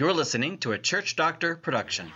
You're 0.00 0.14
listening 0.14 0.56
to 0.60 0.72
a 0.72 0.78
Church 0.78 1.14
Doctor 1.14 1.56
production. 1.56 2.10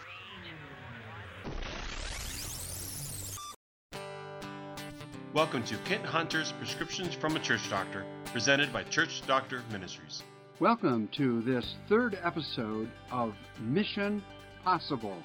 Welcome 5.34 5.64
to 5.64 5.76
Kent 5.84 6.06
Hunter's 6.06 6.50
Prescriptions 6.52 7.14
from 7.14 7.36
a 7.36 7.40
Church 7.40 7.60
Doctor, 7.68 8.06
presented 8.32 8.72
by 8.72 8.84
Church 8.84 9.20
Doctor 9.26 9.62
Ministries. 9.70 10.22
Welcome 10.60 11.10
to 11.18 11.42
this 11.42 11.74
third 11.86 12.18
episode 12.24 12.88
of 13.12 13.34
Mission 13.60 14.24
Possible 14.64 15.22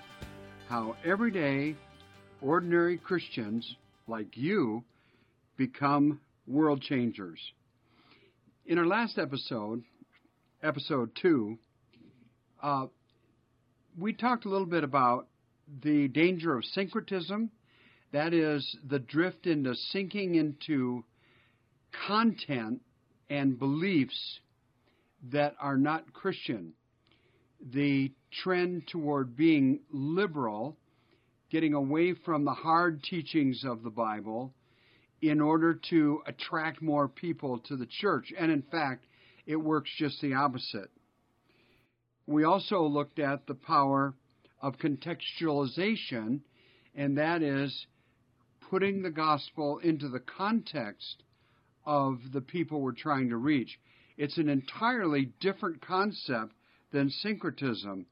How 0.68 0.98
Everyday, 1.06 1.78
Ordinary 2.42 2.98
Christians 2.98 3.78
like 4.06 4.36
you 4.36 4.84
become 5.56 6.20
world 6.46 6.82
changers. 6.82 7.40
In 8.66 8.78
our 8.78 8.86
last 8.86 9.18
episode, 9.18 9.82
episode 10.62 11.12
two, 11.16 11.58
uh, 12.62 12.88
we 13.98 14.14
talked 14.14 14.46
a 14.46 14.50
little 14.50 14.68
bit 14.68 14.84
about 14.84 15.28
the 15.84 16.08
danger 16.08 16.56
of 16.56 16.66
syncretism. 16.66 17.52
That 18.12 18.34
is 18.34 18.78
the 18.88 19.00
drift 19.00 19.46
into 19.46 19.76
sinking 19.76 20.36
into 20.36 21.04
content 22.08 22.82
and 23.30 23.60
beliefs 23.60 24.40
that 25.32 25.56
are 25.60 25.78
not 25.78 26.14
Christian. 26.14 26.74
The 27.74 28.12
trend 28.44 28.88
toward 28.88 29.36
being 29.36 29.82
liberal, 29.92 30.78
getting 31.52 31.74
away 31.74 32.14
from 32.14 32.46
the 32.46 32.54
hard 32.54 33.04
teachings 33.04 33.64
of 33.66 33.84
the 33.84 33.90
Bible 33.90 34.54
in 35.22 35.42
order 35.42 35.80
to 35.90 36.22
attract 36.26 36.82
more 36.82 37.08
people 37.08 37.60
to 37.60 37.76
the 37.76 37.88
church. 38.00 38.32
And 38.38 38.52
in 38.52 38.64
fact, 38.72 39.06
it 39.46 39.58
works 39.58 39.90
just 39.98 40.22
the 40.22 40.34
opposite. 40.34 40.90
We 42.30 42.44
also 42.44 42.84
looked 42.84 43.18
at 43.18 43.48
the 43.48 43.56
power 43.56 44.14
of 44.62 44.78
contextualization, 44.78 46.42
and 46.94 47.18
that 47.18 47.42
is 47.42 47.88
putting 48.70 49.02
the 49.02 49.10
gospel 49.10 49.80
into 49.80 50.10
the 50.10 50.20
context 50.20 51.24
of 51.88 52.20
the 52.32 52.42
people 52.42 52.82
we're 52.82 52.92
trying 52.92 53.30
to 53.30 53.38
reach. 53.38 53.80
It's 54.16 54.38
an 54.38 54.48
entirely 54.48 55.32
different 55.40 55.82
concept 55.82 56.54
than 56.92 57.10
syncretism. 57.10 58.06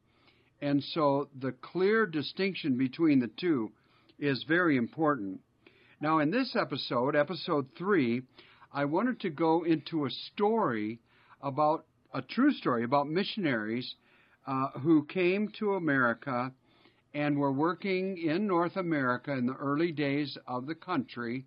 And 0.62 0.84
so 0.84 1.30
the 1.40 1.52
clear 1.52 2.08
distinction 2.08 2.76
between 2.76 3.20
the 3.20 3.30
two 3.40 3.72
is 4.18 4.44
very 4.48 4.78
important. 4.78 5.42
Now, 6.02 6.18
in 6.18 6.32
this 6.32 6.56
episode, 6.56 7.16
episode 7.16 7.68
three, 7.78 8.24
I 8.74 8.86
wanted 8.86 9.20
to 9.20 9.30
go 9.30 9.64
into 9.64 10.06
a 10.06 10.10
story 10.10 11.02
about 11.40 11.86
a 12.16 12.24
true 12.24 12.52
story 12.52 12.84
about 12.84 13.08
missionaries 13.08 13.94
uh, 14.48 14.70
who 14.80 15.06
came 15.06 15.50
to 15.60 15.74
America 15.76 16.52
and 17.14 17.38
were 17.38 17.52
working 17.52 18.18
in 18.18 18.48
North 18.48 18.78
America 18.78 19.32
in 19.34 19.46
the 19.46 19.56
early 19.56 19.92
days 19.92 20.38
of 20.48 20.66
the 20.66 20.76
country 20.76 21.46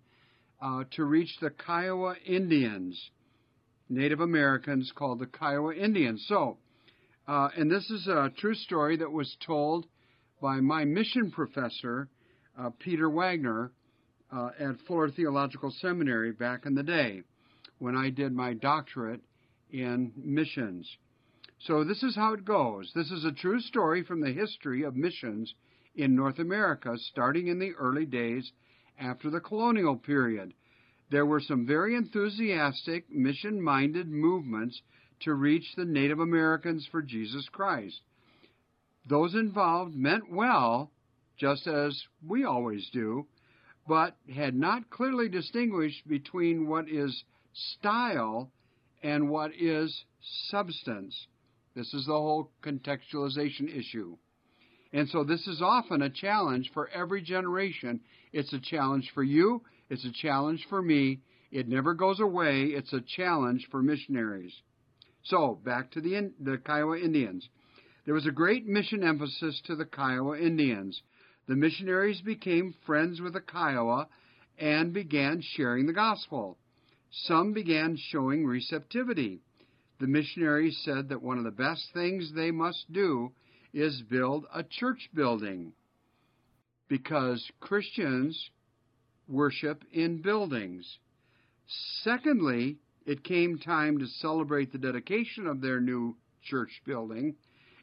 uh, 0.61 0.83
to 0.91 1.03
reach 1.03 1.35
the 1.41 1.49
Kiowa 1.49 2.15
Indians, 2.25 3.11
Native 3.89 4.19
Americans 4.19 4.91
called 4.95 5.19
the 5.19 5.25
Kiowa 5.25 5.73
Indians. 5.73 6.23
So, 6.27 6.57
uh, 7.27 7.49
and 7.57 7.71
this 7.71 7.89
is 7.89 8.07
a 8.07 8.31
true 8.37 8.55
story 8.55 8.97
that 8.97 9.11
was 9.11 9.35
told 9.45 9.87
by 10.41 10.59
my 10.59 10.85
mission 10.85 11.31
professor, 11.31 12.07
uh, 12.59 12.69
Peter 12.79 13.09
Wagner, 13.09 13.71
uh, 14.31 14.49
at 14.59 14.75
Fuller 14.87 15.09
Theological 15.09 15.73
Seminary 15.81 16.31
back 16.31 16.65
in 16.65 16.75
the 16.75 16.83
day 16.83 17.23
when 17.79 17.95
I 17.95 18.09
did 18.09 18.31
my 18.31 18.53
doctorate 18.53 19.21
in 19.71 20.11
missions. 20.15 20.87
So 21.65 21.83
this 21.83 22.01
is 22.01 22.15
how 22.15 22.33
it 22.33 22.43
goes. 22.43 22.91
This 22.95 23.11
is 23.11 23.23
a 23.23 23.31
true 23.31 23.59
story 23.59 24.03
from 24.03 24.21
the 24.21 24.31
history 24.31 24.81
of 24.81 24.95
missions 24.95 25.53
in 25.95 26.15
North 26.15 26.39
America, 26.39 26.97
starting 26.97 27.47
in 27.47 27.59
the 27.59 27.73
early 27.73 28.05
days 28.05 28.51
after 28.99 29.29
the 29.29 29.39
colonial 29.39 29.95
period. 29.95 30.55
There 31.11 31.25
were 31.25 31.39
some 31.39 31.67
very 31.67 31.95
enthusiastic, 31.95 33.11
mission 33.11 33.61
minded 33.61 34.07
movements 34.07 34.81
to 35.19 35.35
reach 35.35 35.75
the 35.75 35.85
Native 35.85 36.19
Americans 36.19 36.87
for 36.89 37.03
Jesus 37.03 37.47
Christ. 37.49 38.01
Those 39.07 39.35
involved 39.35 39.95
meant 39.95 40.31
well, 40.31 40.91
just 41.37 41.67
as 41.67 42.07
we 42.25 42.43
always 42.43 42.89
do, 42.89 43.27
but 43.87 44.15
had 44.33 44.55
not 44.55 44.89
clearly 44.89 45.29
distinguished 45.29 46.07
between 46.07 46.67
what 46.67 46.89
is 46.89 47.23
style 47.53 48.51
and 49.03 49.29
what 49.29 49.51
is 49.53 50.05
substance. 50.49 51.27
This 51.75 51.93
is 51.93 52.05
the 52.05 52.13
whole 52.13 52.51
contextualization 52.63 53.75
issue. 53.75 54.17
And 54.93 55.07
so 55.09 55.23
this 55.23 55.47
is 55.47 55.61
often 55.61 56.01
a 56.01 56.09
challenge 56.09 56.69
for 56.73 56.89
every 56.89 57.21
generation. 57.21 58.01
It's 58.33 58.51
a 58.51 58.59
challenge 58.59 59.09
for 59.13 59.23
you. 59.23 59.61
It's 59.89 60.05
a 60.05 60.11
challenge 60.11 60.65
for 60.69 60.81
me. 60.81 61.21
It 61.51 61.67
never 61.67 61.93
goes 61.93 62.19
away. 62.19 62.65
It's 62.65 62.91
a 62.93 63.01
challenge 63.01 63.67
for 63.71 63.81
missionaries. 63.81 64.53
So 65.23 65.59
back 65.63 65.91
to 65.91 66.01
the, 66.01 66.31
the 66.39 66.57
Kiowa 66.57 66.99
Indians. 66.99 67.47
There 68.05 68.13
was 68.13 68.25
a 68.25 68.31
great 68.31 68.65
mission 68.65 69.03
emphasis 69.03 69.61
to 69.65 69.75
the 69.75 69.85
Kiowa 69.85 70.39
Indians. 70.39 71.01
The 71.47 71.55
missionaries 71.55 72.21
became 72.21 72.75
friends 72.85 73.21
with 73.21 73.33
the 73.33 73.41
Kiowa 73.41 74.07
and 74.57 74.93
began 74.93 75.41
sharing 75.41 75.85
the 75.85 75.93
gospel. 75.93 76.57
Some 77.11 77.53
began 77.53 77.97
showing 77.97 78.45
receptivity 78.45 79.41
the 80.01 80.07
missionaries 80.07 80.81
said 80.83 81.09
that 81.09 81.21
one 81.21 81.37
of 81.37 81.43
the 81.43 81.51
best 81.51 81.83
things 81.93 82.31
they 82.33 82.49
must 82.49 82.91
do 82.91 83.31
is 83.71 84.01
build 84.09 84.45
a 84.53 84.63
church 84.63 85.07
building 85.13 85.71
because 86.87 87.51
Christians 87.59 88.49
worship 89.27 89.83
in 89.93 90.23
buildings. 90.23 90.97
Secondly, 92.03 92.77
it 93.05 93.23
came 93.23 93.59
time 93.59 93.99
to 93.99 94.07
celebrate 94.07 94.71
the 94.71 94.79
dedication 94.79 95.45
of 95.45 95.61
their 95.61 95.79
new 95.79 96.17
church 96.41 96.81
building, 96.83 97.35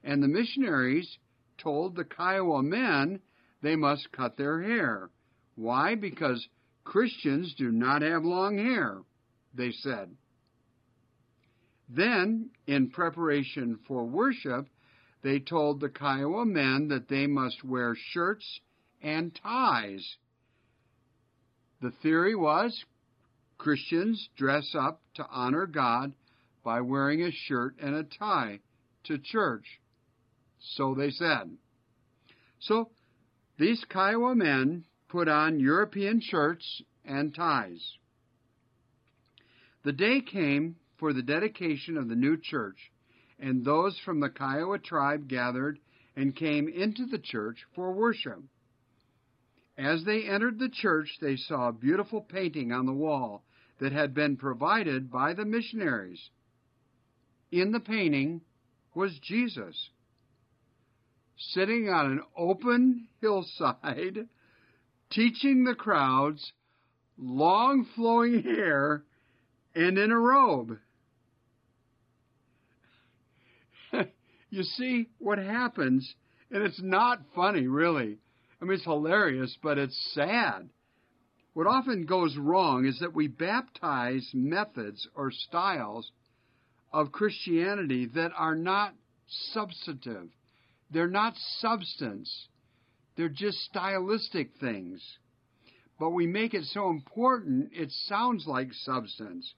and 0.02 0.20
the 0.20 0.28
missionaries 0.28 1.18
told 1.56 1.94
the 1.94 2.04
Kiowa 2.04 2.64
men 2.64 3.20
they 3.62 3.76
must 3.76 4.10
cut 4.10 4.36
their 4.36 4.60
hair. 4.60 5.08
Why? 5.54 5.94
Because 5.94 6.48
Christians 6.82 7.54
do 7.56 7.70
not 7.70 8.02
have 8.02 8.24
long 8.24 8.58
hair, 8.58 8.98
they 9.54 9.70
said. 9.70 10.10
Then, 11.88 12.50
in 12.66 12.91
preparation 12.91 13.78
for 13.87 14.04
worship, 14.04 14.69
they 15.22 15.41
told 15.41 15.81
the 15.81 15.88
Kiowa 15.88 16.44
men 16.44 16.88
that 16.88 17.09
they 17.09 17.26
must 17.26 17.65
wear 17.65 17.97
shirts 17.97 18.60
and 19.03 19.34
ties. 19.34 20.16
The 21.81 21.91
theory 21.91 22.34
was 22.34 22.84
Christians 23.56 24.28
dress 24.37 24.75
up 24.75 25.00
to 25.15 25.26
honor 25.31 25.66
God 25.66 26.15
by 26.62 26.81
wearing 26.81 27.22
a 27.22 27.32
shirt 27.32 27.76
and 27.81 27.94
a 27.94 28.05
tie 28.05 28.60
to 29.05 29.19
church. 29.19 29.81
So 30.60 30.94
they 30.94 31.10
said. 31.10 31.56
So 32.60 32.91
these 33.59 33.84
Kiowa 33.88 34.34
men 34.34 34.84
put 35.09 35.28
on 35.28 35.60
European 35.60 36.20
shirts 36.20 36.82
and 37.05 37.34
ties. 37.34 37.97
The 39.84 39.93
day 39.93 40.20
came 40.20 40.76
for 40.98 41.12
the 41.12 41.22
dedication 41.22 41.97
of 41.97 42.09
the 42.09 42.16
new 42.16 42.36
church, 42.36 42.91
and 43.38 43.64
those 43.64 43.98
from 44.04 44.20
the 44.20 44.31
Kiowa 44.31 44.78
tribe 44.78 45.28
gathered 45.28 45.78
and 46.16 46.34
came 46.34 46.69
into 46.69 47.06
the 47.06 47.19
church 47.19 47.59
for 47.75 47.92
worship. 47.92 48.42
As 49.76 50.04
they 50.04 50.25
entered 50.25 50.58
the 50.58 50.69
church, 50.69 51.08
they 51.20 51.37
saw 51.37 51.69
a 51.69 51.72
beautiful 51.72 52.20
painting 52.20 52.72
on 52.72 52.87
the 52.87 52.92
wall 52.92 53.44
that 53.78 53.92
had 53.92 54.12
been 54.12 54.37
provided 54.37 55.10
by 55.10 55.34
the 55.34 55.44
missionaries. 55.44 56.31
In 57.53 57.70
the 57.70 57.81
painting 57.81 58.41
was 58.94 59.16
Jesus, 59.22 59.91
sitting 61.37 61.88
on 61.88 62.06
an 62.06 62.22
open 62.37 63.06
hillside, 63.20 64.26
teaching 65.11 65.62
the 65.62 65.76
crowds, 65.76 66.52
long 67.17 67.87
flowing 67.94 68.43
hair, 68.43 69.05
and 69.76 69.96
in 69.96 70.11
a 70.11 70.19
robe. 70.19 70.78
You 74.50 74.62
see 74.62 75.08
what 75.18 75.38
happens, 75.38 76.14
and 76.50 76.62
it's 76.62 76.80
not 76.82 77.20
funny, 77.34 77.66
really. 77.66 78.18
I 78.60 78.64
mean, 78.64 78.74
it's 78.74 78.84
hilarious, 78.84 79.56
but 79.62 79.78
it's 79.78 80.12
sad. 80.14 80.68
What 81.54 81.66
often 81.66 82.06
goes 82.06 82.36
wrong 82.36 82.86
is 82.86 82.98
that 83.00 83.14
we 83.14 83.26
baptize 83.26 84.28
methods 84.32 85.08
or 85.14 85.30
styles 85.30 86.10
of 86.92 87.12
Christianity 87.12 88.06
that 88.14 88.32
are 88.36 88.54
not 88.54 88.94
substantive. 89.52 90.28
They're 90.90 91.08
not 91.08 91.34
substance. 91.58 92.48
They're 93.16 93.28
just 93.28 93.58
stylistic 93.64 94.50
things. 94.60 95.02
But 95.98 96.10
we 96.10 96.26
make 96.26 96.54
it 96.54 96.64
so 96.64 96.90
important, 96.90 97.70
it 97.72 97.90
sounds 98.06 98.46
like 98.46 98.72
substance. 98.72 99.52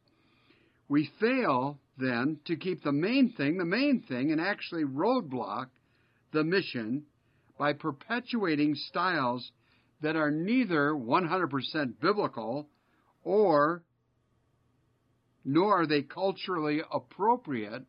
We 0.91 1.09
fail 1.21 1.79
then 1.99 2.41
to 2.47 2.57
keep 2.57 2.83
the 2.83 2.91
main 2.91 3.33
thing 3.35 3.59
the 3.59 3.65
main 3.65 4.01
thing 4.01 4.33
and 4.33 4.41
actually 4.41 4.83
roadblock 4.83 5.69
the 6.33 6.43
mission 6.43 7.05
by 7.57 7.75
perpetuating 7.75 8.75
styles 8.75 9.53
that 10.01 10.17
are 10.17 10.33
neither 10.33 10.91
100% 10.91 12.01
biblical 12.01 12.69
or 13.23 13.85
nor 15.45 15.83
are 15.83 15.87
they 15.87 16.03
culturally 16.03 16.81
appropriate 16.93 17.85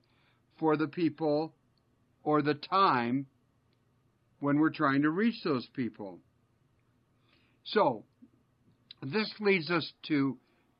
for 0.59 0.77
the 0.77 0.87
people 0.87 1.55
or 2.23 2.43
the 2.43 2.53
time 2.53 3.25
when 4.41 4.59
we're 4.59 4.69
trying 4.69 5.01
to 5.01 5.09
reach 5.09 5.41
those 5.43 5.67
people. 5.75 6.19
So, 7.63 8.03
this 9.01 9.33
leads 9.39 9.71
us 9.71 9.91
to 10.03 10.37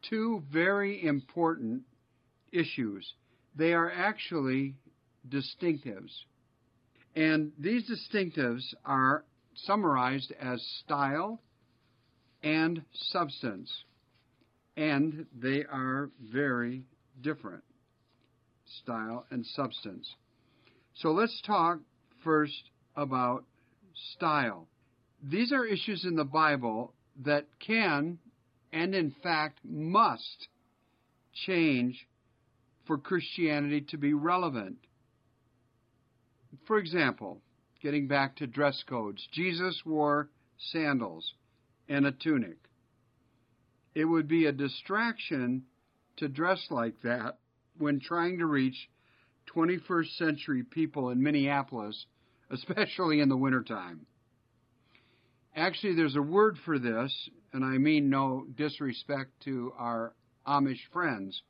two 0.08 0.44
very 0.52 1.04
important 1.04 1.82
issues. 2.52 3.14
They 3.56 3.74
are 3.74 3.92
actually 3.92 4.76
distinctives. 5.28 6.12
And 7.16 7.52
these 7.60 7.90
distinctives 7.90 8.74
are 8.86 9.26
summarized 9.56 10.32
as 10.40 10.62
style 10.84 11.42
and 12.44 12.84
substance. 12.94 13.72
And 14.78 15.26
they 15.38 15.66
are 15.66 16.10
very 16.32 16.84
different 17.22 17.64
style 18.84 19.26
and 19.30 19.46
substance. 19.46 20.16
So 20.96 21.12
let's 21.12 21.42
talk 21.46 21.80
first 22.24 22.70
about 22.96 23.44
style. 24.14 24.68
These 25.24 25.52
are 25.52 25.66
issues 25.66 26.06
in 26.06 26.16
the 26.16 26.24
Bible 26.24 26.94
that 27.24 27.46
can 27.60 28.18
and 28.72 28.96
in 28.96 29.14
fact 29.22 29.60
must 29.64 30.48
change 31.46 32.08
for 32.86 32.98
Christianity 32.98 33.82
to 33.90 33.98
be 33.98 34.14
relevant. 34.14 34.78
For 36.66 36.78
example, 36.78 37.42
getting 37.82 38.08
back 38.08 38.38
to 38.38 38.48
dress 38.48 38.84
codes, 38.88 39.28
Jesus 39.32 39.82
wore 39.86 40.30
sandals 40.58 41.34
and 41.88 42.06
a 42.06 42.12
tunic. 42.12 42.58
It 43.94 44.06
would 44.06 44.28
be 44.28 44.46
a 44.46 44.52
distraction 44.52 45.64
to 46.18 46.28
dress 46.28 46.68
like 46.70 47.02
that 47.04 47.40
when 47.78 48.00
trying 48.00 48.40
to 48.40 48.46
reach 48.46 48.90
21st 49.54 50.18
century 50.18 50.64
people 50.64 51.10
in 51.10 51.22
Minneapolis, 51.22 52.06
especially 52.50 53.20
in 53.20 53.30
the 53.30 53.38
wintertime. 53.38 54.06
Actually, 55.56 55.96
there's 55.96 56.16
a 56.16 56.22
word 56.22 56.58
for 56.64 56.80
this, 56.80 57.30
and 57.52 57.66
I 57.66 57.78
mean 57.78 58.10
no 58.10 58.46
disrespect 58.56 59.32
to 59.44 59.74
our 59.78 60.14
Amish 60.48 60.80
friends, 60.94 61.42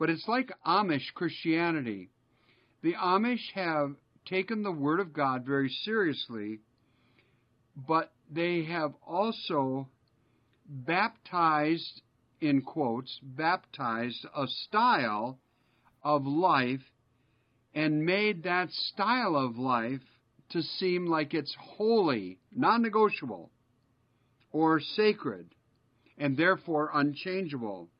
but 0.00 0.08
it's 0.08 0.26
like 0.26 0.50
Amish 0.66 1.12
Christianity. 1.14 2.08
The 2.82 2.94
Amish 2.94 3.52
have 3.54 3.96
taken 4.24 4.62
the 4.62 4.72
Word 4.72 4.98
of 4.98 5.12
God 5.12 5.44
very 5.44 5.68
seriously, 5.68 6.60
but 7.76 8.10
they 8.30 8.64
have 8.64 8.94
also 9.06 9.88
baptized, 10.66 12.00
in 12.40 12.62
quotes, 12.62 13.20
baptized 13.22 14.24
a 14.34 14.46
style 14.46 15.38
of 16.02 16.26
life 16.26 16.80
and 17.74 18.06
made 18.06 18.44
that 18.44 18.70
style 18.70 19.36
of 19.36 19.58
life 19.58 20.00
to 20.48 20.62
seem 20.62 21.06
like 21.06 21.34
it's 21.34 21.54
holy, 21.60 22.38
non 22.56 22.80
negotiable, 22.80 23.50
or 24.50 24.80
sacred, 24.80 25.54
and 26.16 26.38
therefore 26.38 26.90
unchangeable. 26.94 27.90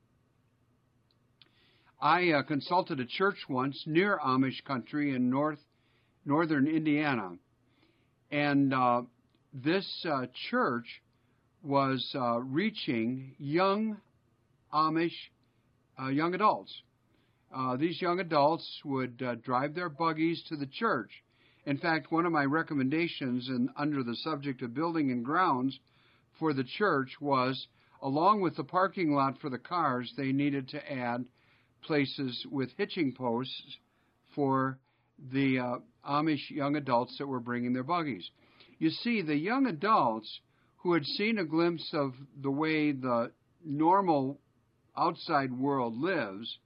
I 2.01 2.31
uh, 2.31 2.43
consulted 2.43 3.01
a 3.01 3.07
church 3.07 3.37
once 3.49 3.83
near 3.87 4.19
Amish 4.25 4.65
country 4.65 5.15
in 5.15 5.31
north 5.31 5.59
northern 6.25 6.67
Indiana, 6.67 7.37
and 8.31 8.73
uh, 8.73 9.03
this 9.53 10.07
uh, 10.09 10.27
church 10.51 11.03
was 11.63 12.15
uh, 12.15 12.41
reaching 12.41 13.35
young 13.39 13.99
Amish 14.73 15.17
uh, 16.01 16.09
young 16.09 16.35
adults. 16.35 16.83
Uh, 17.55 17.77
these 17.77 18.01
young 18.01 18.21
adults 18.21 18.81
would 18.85 19.17
drive 19.43 19.75
their 19.75 19.89
buggies 19.89 20.43
to 20.49 20.57
the 20.57 20.67
church 20.67 21.11
in 21.67 21.77
fact, 21.77 22.11
one 22.11 22.25
of 22.25 22.33
my 22.33 22.45
recommendations 22.45 23.49
in, 23.49 23.69
under 23.77 24.03
the 24.03 24.17
subject 24.17 24.63
of 24.63 24.75
building 24.75 25.11
and 25.11 25.25
grounds 25.25 25.79
for 26.39 26.55
the 26.55 26.65
church 26.65 27.21
was 27.21 27.69
along 28.03 28.41
with 28.41 28.57
the 28.57 28.65
parking 28.65 29.13
lot 29.13 29.39
for 29.39 29.51
the 29.51 29.59
cars, 29.59 30.13
they 30.17 30.33
needed 30.33 30.69
to 30.69 30.93
add 30.93 31.25
places 31.83 32.47
with 32.51 32.71
hitching 32.77 33.13
posts 33.13 33.79
for 34.35 34.79
the 35.33 35.59
uh, 35.59 35.79
Amish 36.09 36.51
young 36.51 36.77
adults 36.77 37.17
that 37.19 37.27
were 37.27 37.41
bringing 37.41 37.73
their 37.73 37.83
buggies. 37.83 38.29
You 38.79 38.91
see, 38.91 39.23
the 39.23 39.37
young 39.37 39.67
adults 39.67 40.41
who 40.79 40.95
had 40.95 41.05
seen 41.05 41.39
a 41.39 41.45
glimpse 41.45 41.91
of 41.93 42.15
the 42.41 42.51
way 42.51 42.93
the 42.93 43.33
normal 43.65 44.41
outside 44.97 45.53
world 45.53 45.97
lives 45.97 46.59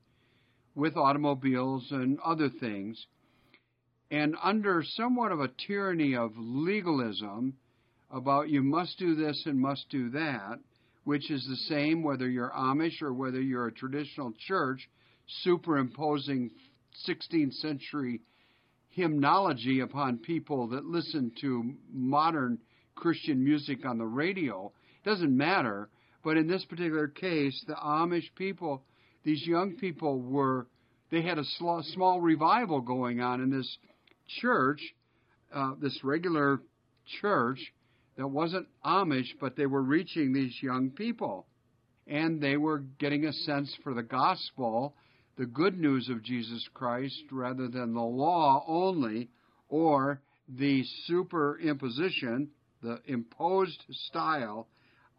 with 0.74 0.96
automobiles 0.96 1.86
and 1.90 2.18
other 2.20 2.48
things 2.48 3.06
and 4.10 4.36
under 4.42 4.82
somewhat 4.84 5.32
of 5.32 5.40
a 5.40 5.50
tyranny 5.66 6.14
of 6.14 6.32
legalism 6.36 7.54
about 8.12 8.48
you 8.48 8.62
must 8.62 8.96
do 8.98 9.16
this 9.16 9.42
and 9.46 9.58
must 9.58 9.86
do 9.90 10.10
that, 10.10 10.60
which 11.02 11.30
is 11.32 11.44
the 11.48 11.74
same 11.74 12.02
whether 12.02 12.28
you're 12.28 12.52
Amish 12.56 13.02
or 13.02 13.12
whether 13.12 13.40
you're 13.40 13.66
a 13.66 13.72
traditional 13.72 14.32
church, 14.46 14.88
superimposing 15.42 16.50
16th 17.08 17.54
century 17.54 18.20
hymnology 18.90 19.80
upon 19.80 20.18
people 20.18 20.68
that 20.68 20.84
listen 20.84 21.32
to 21.40 21.74
modern 21.92 22.58
Christian 22.94 23.42
music 23.42 23.84
on 23.84 23.98
the 23.98 24.06
radio. 24.06 24.72
It 25.04 25.08
doesn't 25.08 25.36
matter. 25.36 25.88
But 26.22 26.36
in 26.36 26.46
this 26.46 26.64
particular 26.64 27.08
case, 27.08 27.62
the 27.66 27.74
Amish 27.74 28.34
people, 28.36 28.82
these 29.24 29.46
young 29.46 29.76
people 29.76 30.20
were, 30.20 30.66
they 31.10 31.22
had 31.22 31.38
a 31.38 31.44
small 31.44 32.20
revival 32.20 32.80
going 32.80 33.20
on 33.20 33.42
in 33.42 33.50
this 33.50 33.78
church, 34.40 34.80
uh, 35.52 35.72
this 35.80 35.98
regular 36.02 36.60
church 37.20 37.58
that 38.16 38.26
wasn't 38.26 38.66
Amish, 38.84 39.28
but 39.40 39.56
they 39.56 39.66
were 39.66 39.82
reaching 39.82 40.32
these 40.32 40.54
young 40.62 40.90
people. 40.90 41.46
And 42.06 42.40
they 42.40 42.56
were 42.56 42.78
getting 42.98 43.24
a 43.26 43.32
sense 43.32 43.74
for 43.82 43.92
the 43.92 44.02
gospel, 44.02 44.94
the 45.36 45.46
good 45.46 45.78
news 45.78 46.08
of 46.08 46.22
Jesus 46.22 46.68
Christ, 46.74 47.22
rather 47.30 47.68
than 47.68 47.94
the 47.94 48.00
law 48.00 48.64
only, 48.66 49.28
or 49.68 50.20
the 50.48 50.84
superimposition, 51.08 52.48
the 52.82 53.00
imposed 53.06 53.82
style 53.90 54.68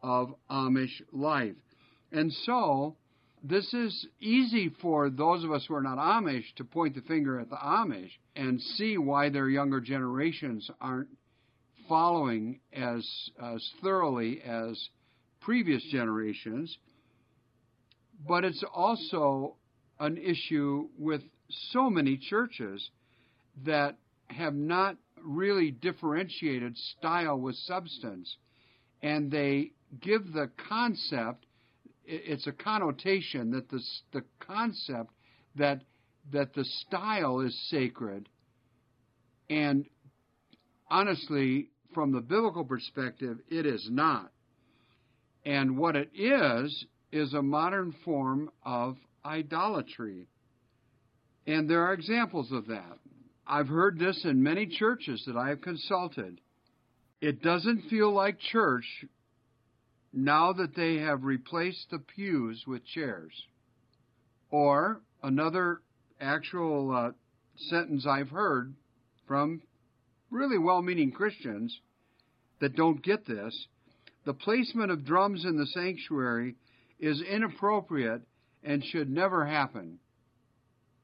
of 0.01 0.33
Amish 0.49 1.01
life. 1.11 1.55
And 2.11 2.31
so, 2.31 2.95
this 3.43 3.73
is 3.73 4.07
easy 4.19 4.69
for 4.81 5.09
those 5.09 5.43
of 5.43 5.51
us 5.51 5.65
who 5.67 5.75
are 5.75 5.81
not 5.81 5.97
Amish 5.97 6.45
to 6.55 6.63
point 6.63 6.95
the 6.95 7.01
finger 7.01 7.39
at 7.39 7.49
the 7.49 7.57
Amish 7.57 8.11
and 8.35 8.61
see 8.61 8.97
why 8.97 9.29
their 9.29 9.49
younger 9.49 9.81
generations 9.81 10.69
aren't 10.79 11.09
following 11.87 12.59
as, 12.73 13.07
as 13.41 13.67
thoroughly 13.83 14.41
as 14.41 14.89
previous 15.41 15.83
generations. 15.91 16.77
But 18.27 18.45
it's 18.45 18.63
also 18.73 19.57
an 19.99 20.17
issue 20.17 20.89
with 20.97 21.21
so 21.71 21.89
many 21.89 22.17
churches 22.17 22.89
that 23.65 23.97
have 24.27 24.55
not 24.55 24.97
really 25.23 25.71
differentiated 25.71 26.77
style 26.77 27.39
with 27.39 27.55
substance. 27.55 28.37
And 29.01 29.31
they 29.31 29.71
give 30.01 30.33
the 30.33 30.49
concept 30.69 31.45
it's 32.07 32.47
a 32.47 32.51
connotation 32.51 33.51
that 33.51 33.69
the 33.69 33.81
the 34.13 34.23
concept 34.39 35.11
that 35.55 35.81
that 36.31 36.53
the 36.53 36.65
style 36.65 37.39
is 37.39 37.57
sacred, 37.69 38.29
and 39.49 39.85
honestly, 40.89 41.69
from 41.93 42.11
the 42.11 42.21
biblical 42.21 42.63
perspective, 42.63 43.39
it 43.49 43.65
is 43.65 43.87
not. 43.89 44.31
And 45.45 45.77
what 45.77 45.95
it 45.95 46.09
is 46.15 46.85
is 47.11 47.33
a 47.33 47.41
modern 47.41 47.93
form 48.03 48.49
of 48.63 48.97
idolatry. 49.25 50.27
And 51.47 51.69
there 51.69 51.83
are 51.85 51.93
examples 51.93 52.51
of 52.51 52.67
that. 52.67 52.97
I've 53.47 53.67
heard 53.67 53.99
this 53.99 54.25
in 54.25 54.41
many 54.41 54.65
churches 54.65 55.23
that 55.27 55.37
I 55.37 55.49
have 55.49 55.61
consulted. 55.61 56.39
It 57.21 57.41
doesn't 57.41 57.89
feel 57.89 58.11
like 58.11 58.39
church 58.39 58.85
now 60.11 60.53
that 60.53 60.75
they 60.75 60.95
have 60.97 61.23
replaced 61.23 61.89
the 61.91 61.99
pews 61.99 62.63
with 62.65 62.85
chairs. 62.85 63.33
Or 64.49 65.01
another 65.21 65.81
actual 66.19 66.95
uh, 66.95 67.11
sentence 67.69 68.07
I've 68.07 68.29
heard 68.29 68.73
from 69.27 69.61
really 70.29 70.57
well 70.57 70.81
meaning 70.81 71.11
Christians 71.11 71.79
that 72.61 72.75
don't 72.75 73.03
get 73.03 73.25
this 73.25 73.67
the 74.25 74.33
placement 74.33 74.91
of 74.91 75.05
drums 75.05 75.45
in 75.45 75.57
the 75.57 75.67
sanctuary 75.67 76.55
is 76.99 77.21
inappropriate 77.21 78.21
and 78.65 78.83
should 78.83 79.09
never 79.09 79.45
happen. 79.45 79.99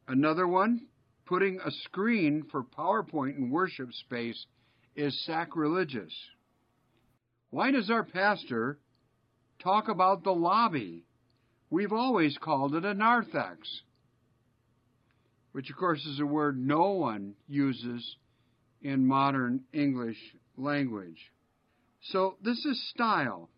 Another 0.07 0.47
one, 0.47 0.87
putting 1.25 1.59
a 1.59 1.71
screen 1.85 2.43
for 2.51 2.63
PowerPoint 2.63 3.37
in 3.37 3.51
worship 3.51 3.93
space 3.93 4.45
is 4.95 5.25
sacrilegious. 5.25 6.11
Why 7.51 7.71
does 7.71 7.89
our 7.89 8.03
pastor 8.03 8.79
talk 9.63 9.87
about 9.87 10.23
the 10.23 10.31
lobby? 10.31 11.05
We've 11.69 11.93
always 11.93 12.37
called 12.37 12.75
it 12.75 12.83
a 12.83 12.93
narthex, 12.93 13.81
which 15.53 15.69
of 15.69 15.77
course 15.77 16.05
is 16.05 16.19
a 16.19 16.25
word 16.25 16.57
no 16.57 16.91
one 16.91 17.35
uses 17.47 18.17
in 18.81 19.05
modern 19.05 19.61
English 19.71 20.17
language. 20.57 21.31
So 22.09 22.35
this 22.43 22.65
is 22.65 22.89
style. 22.89 23.49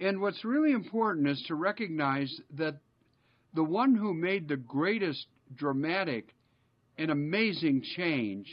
And 0.00 0.20
what's 0.20 0.44
really 0.44 0.72
important 0.72 1.28
is 1.28 1.44
to 1.48 1.54
recognize 1.54 2.34
that 2.54 2.80
the 3.54 3.64
one 3.64 3.94
who 3.94 4.14
made 4.14 4.48
the 4.48 4.56
greatest 4.56 5.26
dramatic 5.54 6.34
and 6.96 7.10
amazing 7.10 7.82
change 7.96 8.48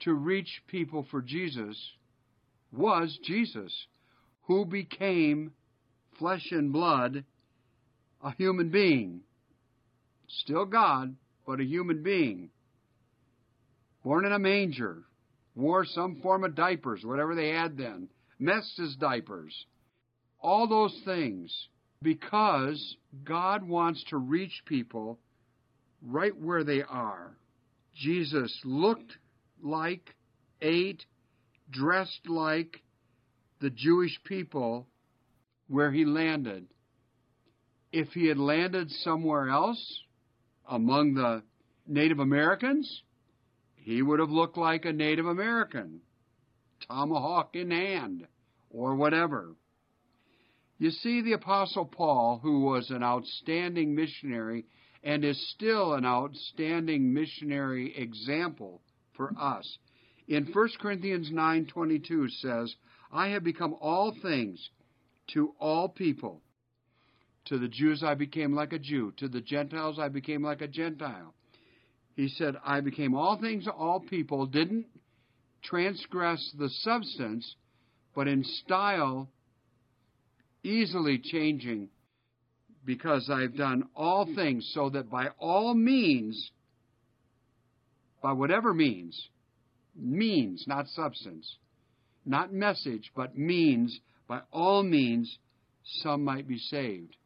to 0.00 0.14
reach 0.14 0.62
people 0.66 1.06
for 1.10 1.20
Jesus 1.20 1.76
was 2.72 3.18
Jesus, 3.24 3.72
who 4.42 4.64
became 4.64 5.52
flesh 6.18 6.46
and 6.50 6.72
blood, 6.72 7.24
a 8.22 8.32
human 8.32 8.70
being. 8.70 9.20
Still 10.28 10.64
God, 10.64 11.16
but 11.46 11.60
a 11.60 11.64
human 11.64 12.02
being. 12.02 12.50
Born 14.04 14.24
in 14.24 14.32
a 14.32 14.38
manger, 14.38 15.02
wore 15.54 15.84
some 15.84 16.20
form 16.22 16.44
of 16.44 16.54
diapers, 16.54 17.02
whatever 17.04 17.34
they 17.34 17.50
had 17.50 17.76
then, 17.76 18.08
messed 18.38 18.76
his 18.76 18.96
diapers. 18.96 19.66
All 20.40 20.66
those 20.68 20.98
things 21.04 21.68
because 22.02 22.96
God 23.24 23.62
wants 23.62 24.02
to 24.08 24.16
reach 24.16 24.62
people 24.64 25.18
right 26.02 26.36
where 26.36 26.64
they 26.64 26.82
are. 26.82 27.36
Jesus 27.94 28.58
looked 28.64 29.18
like, 29.62 30.14
ate, 30.62 31.04
dressed 31.70 32.26
like 32.26 32.82
the 33.60 33.70
Jewish 33.70 34.18
people 34.24 34.86
where 35.68 35.92
he 35.92 36.04
landed. 36.06 36.66
If 37.92 38.08
he 38.08 38.28
had 38.28 38.38
landed 38.38 38.90
somewhere 38.90 39.48
else, 39.48 40.02
among 40.68 41.14
the 41.14 41.42
Native 41.86 42.20
Americans, 42.20 43.02
he 43.74 44.00
would 44.00 44.20
have 44.20 44.30
looked 44.30 44.56
like 44.56 44.84
a 44.84 44.92
Native 44.92 45.26
American, 45.26 46.00
tomahawk 46.88 47.56
in 47.56 47.70
hand, 47.70 48.26
or 48.70 48.94
whatever. 48.94 49.54
You 50.80 50.90
see, 50.90 51.20
the 51.20 51.34
Apostle 51.34 51.84
Paul, 51.84 52.38
who 52.42 52.60
was 52.60 52.90
an 52.90 53.02
outstanding 53.02 53.94
missionary 53.94 54.64
and 55.02 55.22
is 55.26 55.50
still 55.50 55.92
an 55.92 56.06
outstanding 56.06 57.12
missionary 57.12 57.94
example 57.94 58.80
for 59.12 59.34
us, 59.38 59.76
in 60.26 60.46
1 60.46 60.78
Corinthians 60.78 61.30
9:22 61.30 62.30
says, 62.30 62.76
"I 63.12 63.28
have 63.28 63.44
become 63.44 63.74
all 63.78 64.12
things 64.22 64.70
to 65.34 65.54
all 65.58 65.90
people. 65.90 66.40
To 67.44 67.58
the 67.58 67.68
Jews 67.68 68.02
I 68.02 68.14
became 68.14 68.54
like 68.54 68.72
a 68.72 68.78
Jew, 68.78 69.12
to 69.18 69.28
the 69.28 69.42
Gentiles 69.42 69.98
I 69.98 70.08
became 70.08 70.42
like 70.42 70.62
a 70.62 70.66
Gentile." 70.66 71.34
He 72.16 72.26
said, 72.28 72.56
"I 72.64 72.80
became 72.80 73.14
all 73.14 73.36
things 73.36 73.64
to 73.64 73.72
all 73.72 74.00
people." 74.00 74.46
Didn't 74.46 74.86
transgress 75.60 76.52
the 76.52 76.70
substance, 76.70 77.56
but 78.14 78.28
in 78.28 78.44
style 78.44 79.30
easily 80.62 81.18
changing 81.18 81.88
because 82.84 83.30
I've 83.30 83.56
done 83.56 83.88
all 83.94 84.26
things 84.34 84.70
so 84.74 84.90
that 84.90 85.10
by 85.10 85.28
all 85.38 85.74
means, 85.74 86.50
by 88.22 88.32
whatever 88.32 88.72
means, 88.72 89.28
means, 89.94 90.64
not 90.66 90.86
substance, 90.88 91.56
not 92.24 92.52
message, 92.52 93.10
but 93.14 93.36
means, 93.36 94.00
by 94.28 94.40
all 94.52 94.82
means, 94.82 95.38
some 96.02 96.24
might 96.24 96.46
be 96.46 96.58
saved. 96.58 97.16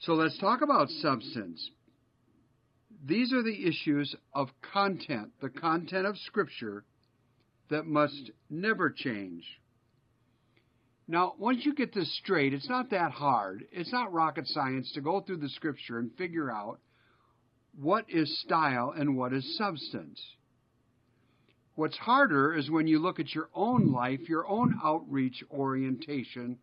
So 0.00 0.14
let's 0.14 0.38
talk 0.38 0.62
about 0.62 0.88
substance. 0.88 1.70
These 3.04 3.32
are 3.32 3.42
the 3.42 3.66
issues 3.66 4.14
of 4.34 4.48
content, 4.72 5.30
the 5.40 5.50
content 5.50 6.06
of 6.06 6.16
Scripture 6.18 6.84
that 7.70 7.86
must 7.86 8.30
never 8.48 8.90
change. 8.90 9.44
Now, 11.10 11.34
once 11.38 11.64
you 11.64 11.74
get 11.74 11.94
this 11.94 12.14
straight, 12.18 12.52
it's 12.52 12.68
not 12.68 12.90
that 12.90 13.12
hard. 13.12 13.64
It's 13.72 13.92
not 13.92 14.12
rocket 14.12 14.46
science 14.46 14.92
to 14.92 15.00
go 15.00 15.22
through 15.22 15.38
the 15.38 15.48
scripture 15.48 15.98
and 15.98 16.14
figure 16.16 16.50
out 16.50 16.80
what 17.80 18.04
is 18.10 18.40
style 18.42 18.92
and 18.94 19.16
what 19.16 19.32
is 19.32 19.56
substance. 19.56 20.20
What's 21.76 21.96
harder 21.96 22.54
is 22.54 22.70
when 22.70 22.86
you 22.86 22.98
look 22.98 23.20
at 23.20 23.34
your 23.34 23.48
own 23.54 23.90
life, 23.90 24.28
your 24.28 24.46
own 24.46 24.78
outreach 24.84 25.42
orientation 25.50 26.58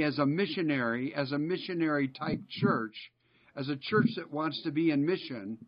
as 0.00 0.18
a 0.20 0.26
missionary, 0.26 1.12
as 1.12 1.32
a 1.32 1.38
missionary 1.38 2.08
type 2.08 2.40
church, 2.48 2.94
as 3.56 3.68
a 3.68 3.76
church 3.76 4.06
that 4.16 4.30
wants 4.30 4.62
to 4.62 4.70
be 4.70 4.92
in 4.92 5.04
mission. 5.04 5.58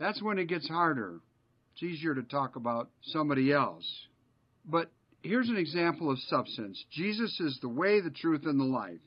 That's 0.00 0.20
when 0.20 0.38
it 0.38 0.48
gets 0.48 0.68
harder. 0.68 1.20
It's 1.74 1.84
easier 1.84 2.16
to 2.16 2.22
talk 2.22 2.56
about 2.56 2.88
somebody 3.02 3.52
else. 3.52 3.84
But 4.64 4.90
here's 5.24 5.48
an 5.48 5.56
example 5.56 6.10
of 6.10 6.18
substance 6.28 6.82
Jesus 6.92 7.40
is 7.40 7.58
the 7.60 7.68
way, 7.68 8.00
the 8.00 8.10
truth, 8.10 8.42
and 8.44 8.60
the 8.60 8.64
life. 8.64 9.00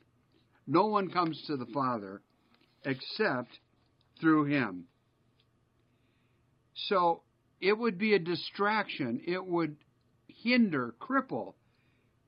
No 0.66 0.88
one 0.88 1.10
comes 1.10 1.42
to 1.48 1.56
the 1.56 1.68
Father 1.68 2.22
except 2.84 3.60
through 4.20 4.46
him. 4.46 4.86
So 6.90 7.22
it 7.62 7.78
would 7.78 7.98
be 7.98 8.14
a 8.14 8.20
distraction. 8.20 9.22
It 9.26 9.46
would 9.46 9.78
hinder, 10.28 10.94
cripple 11.00 11.54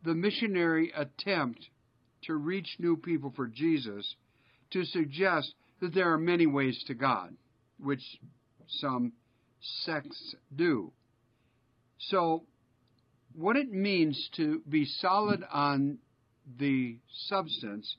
the 0.04 0.14
missionary 0.14 0.94
attempt 0.96 1.68
to 2.24 2.34
reach 2.36 2.68
new 2.80 2.96
people 2.96 3.34
for 3.36 3.48
Jesus 3.48 4.16
to 4.72 4.86
suggest 4.86 5.54
that 5.82 5.94
there 5.94 6.14
are 6.14 6.18
many 6.18 6.46
ways 6.46 6.82
to 6.88 6.94
God, 6.94 7.36
which 7.80 8.02
some 8.68 9.14
sects 9.86 10.36
do. 10.56 10.92
So 11.98 12.44
what 13.36 13.56
it 13.56 13.72
means 13.72 14.30
to 14.36 14.62
be 14.68 14.86
solid 14.86 15.44
on 15.52 16.00
the 16.58 16.98
substance 17.28 17.96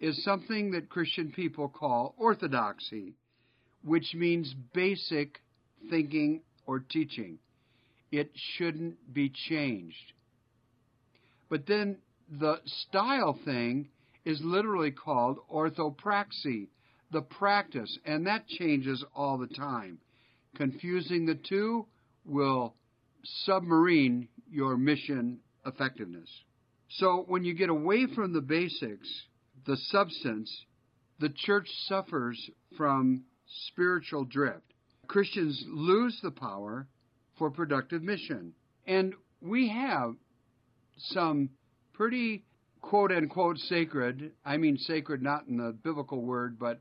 is 0.00 0.22
something 0.24 0.72
that 0.72 0.90
Christian 0.90 1.32
people 1.32 1.68
call 1.68 2.14
orthodoxy, 2.18 3.14
which 3.84 4.14
means 4.14 4.54
basic 4.74 5.40
thinking 5.90 6.42
or 6.66 6.80
teaching. 6.80 7.38
It 8.10 8.30
shouldn't 8.56 9.14
be 9.14 9.32
changed. 9.48 10.12
But 11.48 11.66
then 11.66 11.98
the 12.30 12.60
style 12.64 13.38
thing 13.44 13.88
is 14.24 14.40
literally 14.42 14.90
called 14.90 15.38
orthopraxy, 15.52 16.68
the 17.10 17.22
practice, 17.22 17.98
and 18.04 18.26
that 18.26 18.46
changes 18.46 19.04
all 19.14 19.38
the 19.38 19.46
time. 19.46 19.98
Confusing 20.56 21.26
the 21.26 21.34
two 21.34 21.86
will 22.24 22.74
submarine 23.44 24.28
your 24.52 24.76
mission 24.76 25.38
effectiveness. 25.66 26.28
So 26.88 27.24
when 27.26 27.44
you 27.44 27.54
get 27.54 27.70
away 27.70 28.06
from 28.14 28.32
the 28.32 28.40
basics, 28.40 29.08
the 29.66 29.76
substance, 29.76 30.64
the 31.18 31.30
church 31.30 31.68
suffers 31.86 32.50
from 32.76 33.22
spiritual 33.68 34.24
drift. 34.24 34.74
Christians 35.06 35.64
lose 35.68 36.18
the 36.22 36.30
power 36.30 36.86
for 37.38 37.50
productive 37.50 38.02
mission. 38.02 38.52
And 38.86 39.14
we 39.40 39.68
have 39.68 40.14
some 40.96 41.50
pretty 41.92 42.44
quote 42.80 43.12
unquote 43.12 43.58
sacred, 43.58 44.32
I 44.44 44.56
mean 44.56 44.76
sacred 44.76 45.22
not 45.22 45.46
in 45.46 45.56
the 45.56 45.72
biblical 45.72 46.22
word, 46.22 46.58
but 46.58 46.80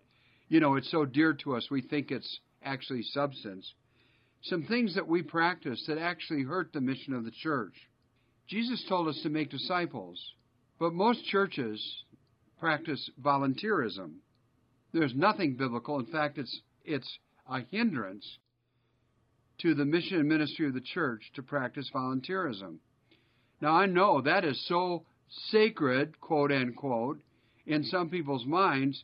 you 0.49 0.59
know, 0.59 0.75
it's 0.75 0.91
so 0.91 1.05
dear 1.05 1.33
to 1.43 1.55
us 1.55 1.67
we 1.69 1.81
think 1.81 2.11
it's 2.11 2.39
actually 2.63 3.03
substance 3.03 3.73
some 4.43 4.63
things 4.63 4.95
that 4.95 5.07
we 5.07 5.21
practice 5.21 5.83
that 5.87 5.97
actually 5.97 6.43
hurt 6.43 6.73
the 6.73 6.81
mission 6.81 7.13
of 7.13 7.25
the 7.25 7.31
church. 7.31 7.73
Jesus 8.47 8.83
told 8.89 9.07
us 9.07 9.19
to 9.23 9.29
make 9.29 9.49
disciples, 9.49 10.19
but 10.79 10.93
most 10.93 11.23
churches 11.25 11.81
practice 12.59 13.09
volunteerism. 13.23 14.15
There's 14.93 15.15
nothing 15.15 15.55
biblical. 15.55 15.99
In 15.99 16.07
fact, 16.07 16.37
it's, 16.37 16.61
it's 16.83 17.17
a 17.49 17.61
hindrance 17.71 18.25
to 19.61 19.75
the 19.75 19.85
mission 19.85 20.17
and 20.17 20.27
ministry 20.27 20.67
of 20.67 20.73
the 20.73 20.81
church 20.81 21.21
to 21.35 21.43
practice 21.43 21.89
volunteerism. 21.93 22.77
Now, 23.61 23.73
I 23.73 23.85
know 23.85 24.21
that 24.21 24.43
is 24.43 24.67
so 24.67 25.05
sacred, 25.49 26.19
quote 26.19 26.51
unquote, 26.51 27.19
in 27.67 27.83
some 27.83 28.09
people's 28.09 28.45
minds, 28.45 29.03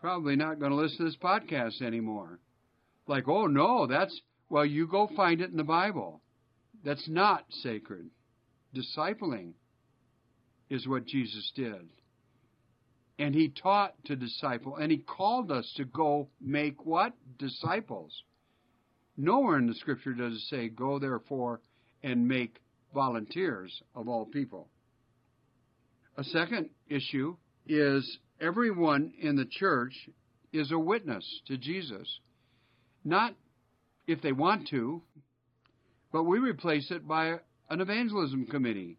probably 0.00 0.34
not 0.34 0.58
going 0.58 0.72
to 0.72 0.76
listen 0.76 0.98
to 0.98 1.04
this 1.04 1.16
podcast 1.16 1.82
anymore. 1.82 2.40
Like, 3.06 3.28
oh 3.28 3.46
no, 3.46 3.86
that's 3.86 4.20
well, 4.50 4.66
you 4.66 4.86
go 4.86 5.08
find 5.16 5.40
it 5.40 5.50
in 5.50 5.56
the 5.56 5.64
Bible. 5.64 6.20
That's 6.84 7.08
not 7.08 7.44
sacred. 7.62 8.10
Discipling 8.74 9.52
is 10.68 10.86
what 10.86 11.06
Jesus 11.06 11.50
did. 11.54 11.88
And 13.18 13.34
he 13.34 13.48
taught 13.48 13.94
to 14.06 14.16
disciple, 14.16 14.76
and 14.76 14.90
he 14.90 14.98
called 14.98 15.52
us 15.52 15.72
to 15.76 15.84
go 15.84 16.28
make 16.40 16.84
what? 16.84 17.12
Disciples. 17.38 18.24
Nowhere 19.16 19.58
in 19.58 19.66
the 19.66 19.74
scripture 19.74 20.14
does 20.14 20.34
it 20.34 20.40
say, 20.48 20.68
go 20.68 20.98
therefore 20.98 21.60
and 22.02 22.26
make 22.26 22.56
volunteers 22.94 23.82
of 23.94 24.08
all 24.08 24.24
people. 24.24 24.68
A 26.16 26.24
second 26.24 26.70
issue 26.88 27.36
is 27.66 28.18
everyone 28.40 29.12
in 29.20 29.36
the 29.36 29.44
church 29.44 30.08
is 30.52 30.72
a 30.72 30.78
witness 30.78 31.24
to 31.46 31.56
Jesus. 31.56 32.20
Not 33.04 33.34
if 34.12 34.22
they 34.22 34.32
want 34.32 34.68
to, 34.68 35.02
but 36.12 36.24
we 36.24 36.38
replace 36.38 36.90
it 36.90 37.06
by 37.06 37.38
an 37.68 37.80
evangelism 37.80 38.46
committee. 38.46 38.98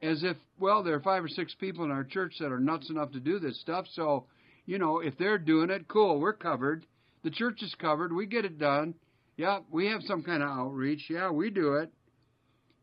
As 0.00 0.22
if, 0.22 0.36
well, 0.60 0.82
there 0.82 0.94
are 0.94 1.00
five 1.00 1.24
or 1.24 1.28
six 1.28 1.54
people 1.54 1.84
in 1.84 1.90
our 1.90 2.04
church 2.04 2.34
that 2.38 2.52
are 2.52 2.60
nuts 2.60 2.88
enough 2.90 3.12
to 3.12 3.20
do 3.20 3.38
this 3.38 3.60
stuff, 3.60 3.86
so, 3.92 4.26
you 4.64 4.78
know, 4.78 5.00
if 5.00 5.18
they're 5.18 5.38
doing 5.38 5.70
it, 5.70 5.88
cool, 5.88 6.20
we're 6.20 6.32
covered. 6.32 6.86
The 7.24 7.30
church 7.30 7.62
is 7.62 7.74
covered, 7.80 8.12
we 8.12 8.26
get 8.26 8.44
it 8.44 8.58
done. 8.58 8.94
Yeah, 9.36 9.60
we 9.70 9.86
have 9.86 10.02
some 10.02 10.22
kind 10.22 10.42
of 10.42 10.50
outreach. 10.50 11.06
Yeah, 11.08 11.30
we 11.30 11.50
do 11.50 11.74
it. 11.74 11.92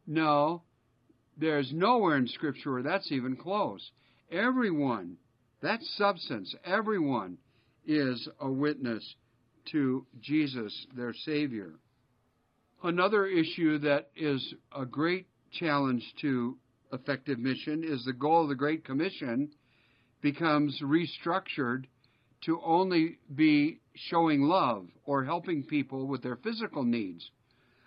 No, 0.07 0.61
there's 1.37 1.71
nowhere 1.73 2.17
in 2.17 2.27
Scripture 2.27 2.73
where 2.73 2.83
that's 2.83 3.11
even 3.11 3.35
close. 3.35 3.91
Everyone, 4.31 5.17
that 5.61 5.81
substance, 5.97 6.53
everyone 6.65 7.37
is 7.85 8.27
a 8.39 8.49
witness 8.49 9.15
to 9.71 10.05
Jesus, 10.21 10.87
their 10.95 11.13
Savior. 11.13 11.73
Another 12.83 13.25
issue 13.25 13.79
that 13.79 14.09
is 14.15 14.53
a 14.75 14.85
great 14.85 15.27
challenge 15.51 16.03
to 16.21 16.57
effective 16.93 17.39
mission 17.39 17.83
is 17.83 18.03
the 18.05 18.13
goal 18.13 18.43
of 18.43 18.49
the 18.49 18.55
Great 18.55 18.85
Commission 18.85 19.49
becomes 20.21 20.79
restructured 20.81 21.85
to 22.45 22.61
only 22.63 23.17
be 23.33 23.79
showing 23.95 24.43
love 24.43 24.87
or 25.05 25.23
helping 25.23 25.63
people 25.63 26.07
with 26.07 26.21
their 26.21 26.35
physical 26.35 26.83
needs. 26.83 27.29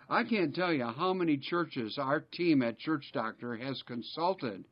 I 0.09 0.23
can't 0.23 0.55
tell 0.55 0.73
you 0.73 0.85
how 0.85 1.13
many 1.13 1.37
churches 1.37 1.97
our 1.97 2.19
team 2.19 2.61
at 2.61 2.79
Church 2.79 3.05
Doctor 3.13 3.55
has 3.55 3.81
consulted 3.83 4.65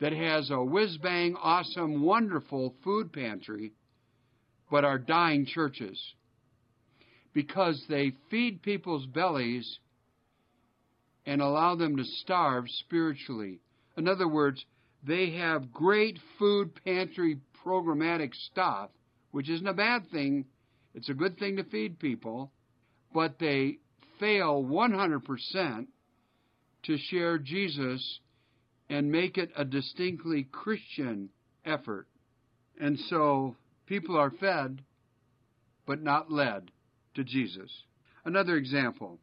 that 0.00 0.12
has 0.12 0.50
a 0.50 0.62
whiz 0.62 0.98
bang, 0.98 1.34
awesome, 1.42 2.02
wonderful 2.02 2.74
food 2.84 3.12
pantry, 3.12 3.72
but 4.70 4.84
are 4.84 4.98
dying 4.98 5.46
churches 5.46 6.00
because 7.38 7.80
they 7.88 8.10
feed 8.32 8.60
people's 8.62 9.06
bellies 9.06 9.78
and 11.24 11.40
allow 11.40 11.76
them 11.76 11.96
to 11.96 12.02
starve 12.02 12.64
spiritually. 12.68 13.60
In 13.96 14.08
other 14.08 14.26
words, 14.26 14.64
they 15.06 15.30
have 15.30 15.72
great 15.72 16.18
food 16.36 16.72
pantry 16.84 17.38
programmatic 17.64 18.34
stuff, 18.50 18.90
which 19.30 19.48
isn't 19.48 19.68
a 19.68 19.72
bad 19.72 20.10
thing. 20.10 20.46
It's 20.96 21.10
a 21.10 21.14
good 21.14 21.38
thing 21.38 21.58
to 21.58 21.62
feed 21.62 22.00
people, 22.00 22.50
but 23.14 23.38
they 23.38 23.78
fail 24.18 24.64
100% 24.64 25.86
to 26.86 26.98
share 26.98 27.38
Jesus 27.38 28.18
and 28.90 29.12
make 29.12 29.38
it 29.38 29.52
a 29.56 29.64
distinctly 29.64 30.48
Christian 30.50 31.28
effort. 31.64 32.08
And 32.80 32.98
so 32.98 33.54
people 33.86 34.16
are 34.16 34.32
fed, 34.32 34.82
but 35.86 36.02
not 36.02 36.32
led 36.32 36.72
to 37.14 37.24
Jesus. 37.24 37.70
Another 38.24 38.56
example 38.56 39.18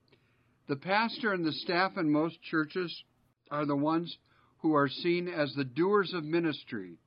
the 0.68 0.75
pastor 0.75 1.32
and 1.32 1.46
the 1.46 1.51
staff 1.51 1.98
in 1.98 2.12
most 2.12 2.42
churches 2.42 3.04
are 3.51 3.65
the 3.65 3.75
ones 3.75 4.18
who 4.60 4.74
are 4.74 4.89
seen 4.89 5.27
as 5.27 5.54
the 5.54 5.63
doers 5.63 6.13
of 6.13 6.24
ministry. 6.24 6.98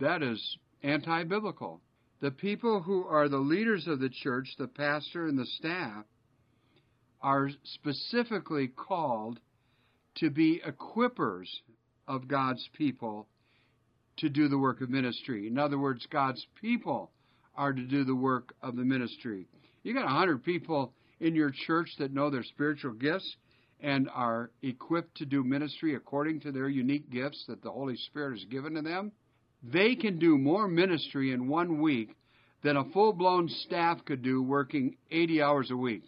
That 0.00 0.22
is 0.22 0.56
anti 0.82 1.24
biblical. 1.24 1.82
The 2.20 2.30
people 2.30 2.80
who 2.80 3.04
are 3.04 3.28
the 3.28 3.38
leaders 3.38 3.86
of 3.86 4.00
the 4.00 4.08
church, 4.08 4.48
the 4.56 4.68
pastor 4.68 5.26
and 5.26 5.38
the 5.38 5.46
staff, 5.58 6.04
are 7.20 7.50
specifically 7.64 8.68
called 8.68 9.40
to 10.16 10.30
be 10.30 10.62
equippers 10.66 11.48
of 12.06 12.28
God's 12.28 12.66
people 12.76 13.28
to 14.18 14.28
do 14.28 14.48
the 14.48 14.58
work 14.58 14.80
of 14.80 14.90
ministry. 14.90 15.46
In 15.46 15.58
other 15.58 15.78
words, 15.78 16.06
God's 16.10 16.46
people 16.60 17.10
are 17.56 17.72
to 17.72 17.82
do 17.82 18.04
the 18.04 18.14
work 18.14 18.54
of 18.62 18.76
the 18.76 18.84
ministry. 18.84 19.46
You 19.82 19.94
got 19.94 20.04
a 20.04 20.08
hundred 20.08 20.44
people 20.44 20.92
in 21.20 21.34
your 21.34 21.52
church 21.66 21.90
that 21.98 22.12
know 22.12 22.30
their 22.30 22.42
spiritual 22.42 22.92
gifts 22.92 23.36
and 23.80 24.08
are 24.14 24.50
equipped 24.62 25.16
to 25.16 25.26
do 25.26 25.42
ministry 25.42 25.94
according 25.94 26.40
to 26.40 26.52
their 26.52 26.68
unique 26.68 27.10
gifts 27.10 27.44
that 27.48 27.62
the 27.62 27.70
Holy 27.70 27.96
Spirit 27.96 28.38
has 28.38 28.44
given 28.44 28.74
to 28.74 28.82
them. 28.82 29.12
They 29.62 29.94
can 29.94 30.18
do 30.18 30.38
more 30.38 30.68
ministry 30.68 31.32
in 31.32 31.48
one 31.48 31.80
week 31.80 32.16
than 32.62 32.76
a 32.76 32.84
full 32.92 33.12
blown 33.12 33.48
staff 33.48 34.04
could 34.04 34.22
do 34.22 34.42
working 34.42 34.96
80 35.10 35.42
hours 35.42 35.70
a 35.70 35.76
week 35.76 36.04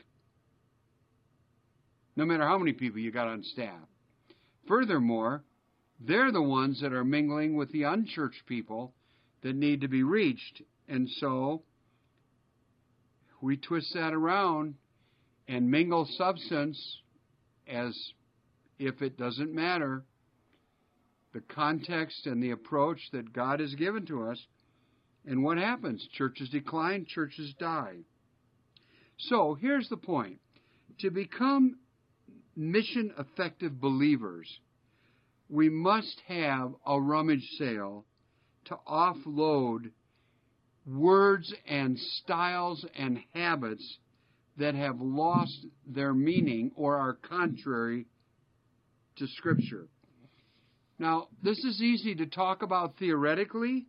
no 2.16 2.24
matter 2.24 2.46
how 2.46 2.58
many 2.58 2.72
people 2.72 3.00
you 3.00 3.10
got 3.10 3.26
on 3.26 3.42
staff. 3.42 3.80
Furthermore, 4.68 5.42
they're 6.00 6.32
the 6.32 6.42
ones 6.42 6.80
that 6.80 6.92
are 6.92 7.04
mingling 7.04 7.56
with 7.56 7.70
the 7.72 7.84
unchurched 7.84 8.46
people 8.46 8.94
that 9.42 9.54
need 9.54 9.80
to 9.80 9.88
be 9.88 10.02
reached. 10.02 10.62
And 10.88 11.08
so 11.18 11.62
we 13.44 13.58
twist 13.58 13.92
that 13.92 14.14
around 14.14 14.74
and 15.46 15.70
mingle 15.70 16.08
substance 16.16 17.02
as 17.68 17.94
if 18.78 19.02
it 19.02 19.18
doesn't 19.18 19.54
matter 19.54 20.02
the 21.34 21.42
context 21.42 22.26
and 22.26 22.42
the 22.42 22.52
approach 22.52 22.98
that 23.12 23.34
God 23.34 23.60
has 23.60 23.74
given 23.74 24.06
to 24.06 24.30
us. 24.30 24.38
And 25.26 25.44
what 25.44 25.58
happens? 25.58 26.06
Churches 26.16 26.48
decline, 26.48 27.04
churches 27.06 27.52
die. 27.58 27.96
So 29.18 29.58
here's 29.60 29.90
the 29.90 29.98
point. 29.98 30.38
To 31.00 31.10
become 31.10 31.76
mission 32.56 33.12
effective 33.18 33.78
believers, 33.78 34.48
we 35.50 35.68
must 35.68 36.18
have 36.28 36.72
a 36.86 36.98
rummage 36.98 37.46
sale 37.58 38.06
to 38.66 38.76
offload 38.88 39.90
words 40.86 41.52
and 41.66 41.98
styles 41.98 42.84
and 42.96 43.18
habits 43.32 43.98
that 44.58 44.74
have 44.74 45.00
lost 45.00 45.66
their 45.86 46.14
meaning 46.14 46.70
or 46.76 46.96
are 46.96 47.14
contrary 47.14 48.06
to 49.16 49.26
Scripture. 49.26 49.88
Now, 50.98 51.28
this 51.42 51.58
is 51.64 51.82
easy 51.82 52.14
to 52.16 52.26
talk 52.26 52.62
about 52.62 52.98
theoretically, 52.98 53.86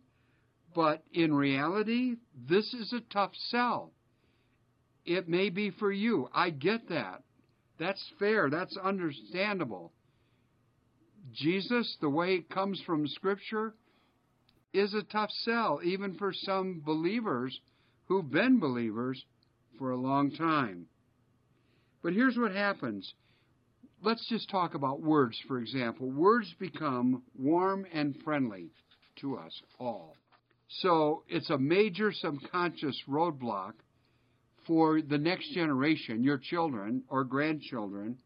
but 0.74 1.02
in 1.12 1.32
reality, 1.32 2.16
this 2.48 2.74
is 2.74 2.92
a 2.92 3.00
tough 3.12 3.32
sell. 3.48 3.92
It 5.04 5.28
may 5.28 5.50
be 5.50 5.70
for 5.70 5.92
you. 5.92 6.28
I 6.34 6.50
get 6.50 6.88
that. 6.88 7.22
That's 7.78 8.02
fair. 8.18 8.50
That's 8.50 8.76
understandable. 8.76 9.92
Jesus, 11.32 11.96
the 12.00 12.10
way 12.10 12.34
it 12.34 12.50
comes 12.50 12.80
from 12.84 13.06
Scripture, 13.06 13.74
is 14.76 14.94
a 14.94 15.02
tough 15.02 15.30
sell, 15.42 15.80
even 15.82 16.14
for 16.14 16.32
some 16.32 16.82
believers 16.84 17.58
who've 18.06 18.30
been 18.30 18.58
believers 18.58 19.24
for 19.78 19.90
a 19.90 19.96
long 19.96 20.30
time. 20.30 20.86
But 22.02 22.12
here's 22.12 22.36
what 22.36 22.52
happens. 22.52 23.14
Let's 24.02 24.28
just 24.28 24.50
talk 24.50 24.74
about 24.74 25.00
words, 25.00 25.38
for 25.48 25.58
example. 25.58 26.10
Words 26.10 26.54
become 26.58 27.22
warm 27.38 27.86
and 27.92 28.16
friendly 28.22 28.70
to 29.20 29.36
us 29.36 29.62
all. 29.80 30.14
So 30.68 31.22
it's 31.28 31.50
a 31.50 31.58
major 31.58 32.12
subconscious 32.12 33.00
roadblock 33.08 33.72
for 34.66 35.00
the 35.00 35.18
next 35.18 35.52
generation, 35.54 36.22
your 36.22 36.38
children 36.38 37.04
or 37.08 37.24
grandchildren, 37.24 38.18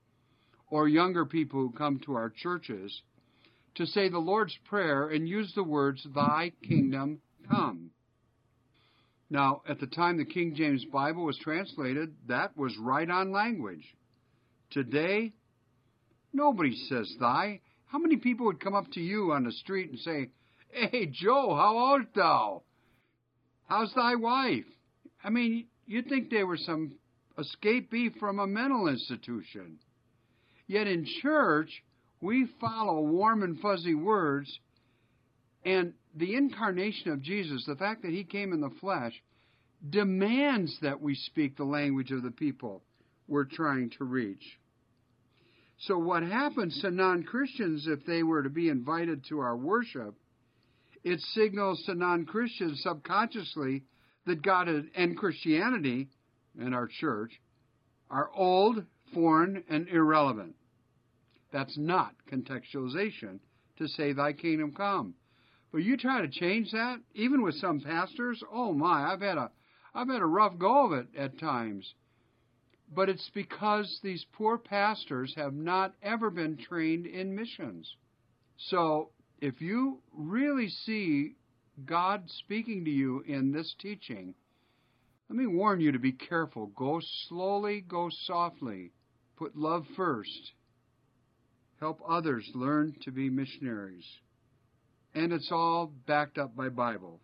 or 0.69 0.89
younger 0.89 1.27
people 1.27 1.61
who 1.61 1.71
come 1.73 2.01
to 2.07 2.15
our 2.15 2.31
churches, 2.31 3.03
to 3.81 3.87
say 3.87 4.09
the 4.09 4.19
Lord's 4.19 4.57
Prayer 4.69 5.09
and 5.09 5.29
use 5.29 5.53
the 5.55 5.65
words, 5.65 6.07
Thy 6.15 6.53
kingdom 6.67 7.21
come. 7.51 7.91
Now, 9.29 9.63
at 9.69 9.81
the 9.81 9.87
time 9.87 10.19
the 10.19 10.25
King 10.25 10.55
James 10.57 10.85
Bible 10.93 11.25
was 11.25 11.39
translated, 11.39 12.15
that 12.29 12.57
was 12.57 12.77
right 12.79 13.09
on 13.09 13.33
language. 13.33 13.85
Today, 14.71 15.33
nobody 16.33 16.75
says 16.89 17.15
thy. 17.21 17.61
How 17.87 17.99
many 17.99 18.17
people 18.17 18.47
would 18.47 18.61
come 18.61 18.75
up 18.75 18.91
to 18.93 19.01
you 19.01 19.33
on 19.33 19.45
the 19.45 19.53
street 19.53 19.91
and 19.91 19.99
say, 20.01 20.31
Hey, 20.71 21.07
Joe, 21.07 21.55
how 21.55 21.77
art 21.79 22.09
thou? 22.15 22.63
How's 23.69 23.93
thy 23.95 24.15
wife? 24.17 24.65
I 25.25 25.31
mean, 25.31 25.67
You'd 25.91 26.09
think 26.09 26.31
they 26.31 26.45
were 26.45 26.57
some 26.57 26.93
escapee 27.37 28.17
from 28.21 28.39
a 28.39 28.47
mental 28.47 28.87
institution. 28.87 29.79
Yet 30.69 30.87
in 30.87 31.05
church, 31.21 31.83
we 32.21 32.47
follow 32.61 33.01
warm 33.01 33.43
and 33.43 33.59
fuzzy 33.61 33.95
words, 33.95 34.59
and 35.65 35.95
the 36.15 36.35
incarnation 36.35 37.13
of 37.13 37.23
Jesus, 37.23 37.65
the 37.67 37.77
fact 37.77 38.03
that 38.03 38.13
he 38.13 38.25
came 38.25 38.53
in 38.53 38.61
the 38.61 38.71
flesh, 38.81 39.13
demands 39.89 40.77
that 40.83 41.01
we 41.01 41.15
speak 41.15 41.57
the 41.57 41.65
language 41.65 42.11
of 42.11 42.23
the 42.23 42.31
people 42.31 42.83
we're 43.29 43.45
trying 43.45 43.91
to 43.99 44.05
reach. 44.05 44.59
So, 45.79 45.99
what 45.99 46.23
happens 46.23 46.79
to 46.83 46.91
non 46.91 47.23
Christians 47.23 47.87
if 47.87 48.05
they 48.05 48.23
were 48.23 48.43
to 48.43 48.51
be 48.51 48.69
invited 48.69 49.25
to 49.29 49.41
our 49.41 49.57
worship 49.57 50.15
it 51.03 51.21
signals 51.35 51.83
to 51.87 51.95
non 51.95 52.27
Christians 52.27 52.83
subconsciously 52.83 53.83
that 54.27 54.43
God 54.43 54.69
and 54.69 55.17
Christianity 55.17 56.09
and 56.59 56.75
our 56.75 56.89
church 57.01 57.33
are 58.11 58.31
old, 58.35 58.85
foreign, 59.15 59.65
and 59.69 59.89
irrelevant. 59.89 60.55
That's 61.53 61.77
not 61.77 62.15
contextualization 62.31 63.41
to 63.79 63.89
say, 63.89 64.13
Thy 64.13 64.33
kingdom 64.33 64.73
come. 64.73 65.15
But 65.73 65.79
you 65.79 65.97
try 65.97 66.21
to 66.21 66.29
change 66.29 66.73
that, 66.73 67.01
even 67.15 67.43
with 67.43 67.55
some 67.55 67.81
pastors, 67.81 68.43
oh 68.53 68.73
my, 68.73 69.13
I've 69.13 69.21
had 69.21 69.39
a 69.39 69.51
I've 69.95 70.09
had 70.09 70.23
a 70.23 70.27
rough 70.27 70.59
go 70.59 70.87
of 70.87 70.93
it 70.93 71.09
at 71.17 71.39
times. 71.39 71.95
But 72.93 73.09
it's 73.09 73.31
because 73.31 74.01
these 74.03 74.25
poor 74.33 74.59
pastors 74.59 75.35
have 75.37 75.55
not 75.55 75.95
ever 76.03 76.31
been 76.31 76.57
trained 76.57 77.07
in 77.07 77.35
missions. 77.35 77.97
So 78.57 79.11
if 79.41 79.61
you 79.61 80.03
really 80.13 80.69
see 80.69 81.37
God 81.85 82.29
speaking 82.29 82.85
to 82.85 82.91
you 82.91 83.21
in 83.27 83.53
this 83.53 83.75
teaching, 83.81 84.35
let 85.29 85.37
me 85.37 85.47
warn 85.47 85.81
you 85.81 85.93
to 85.93 85.99
be 85.99 86.13
careful. 86.13 86.67
Go 86.67 87.01
slowly, 87.29 87.81
go 87.81 88.11
softly. 88.11 88.93
Put 89.37 89.57
love 89.57 89.87
first. 89.97 90.53
Help 91.81 92.01
others 92.07 92.49
learn 92.55 92.95
to 93.03 93.11
be 93.11 93.31
missionaries. 93.31 94.05
And 95.15 95.33
it's 95.33 95.51
all 95.51 95.93
backed 96.07 96.39
up 96.39 96.55
by 96.55 96.69
Bible. 96.69 97.21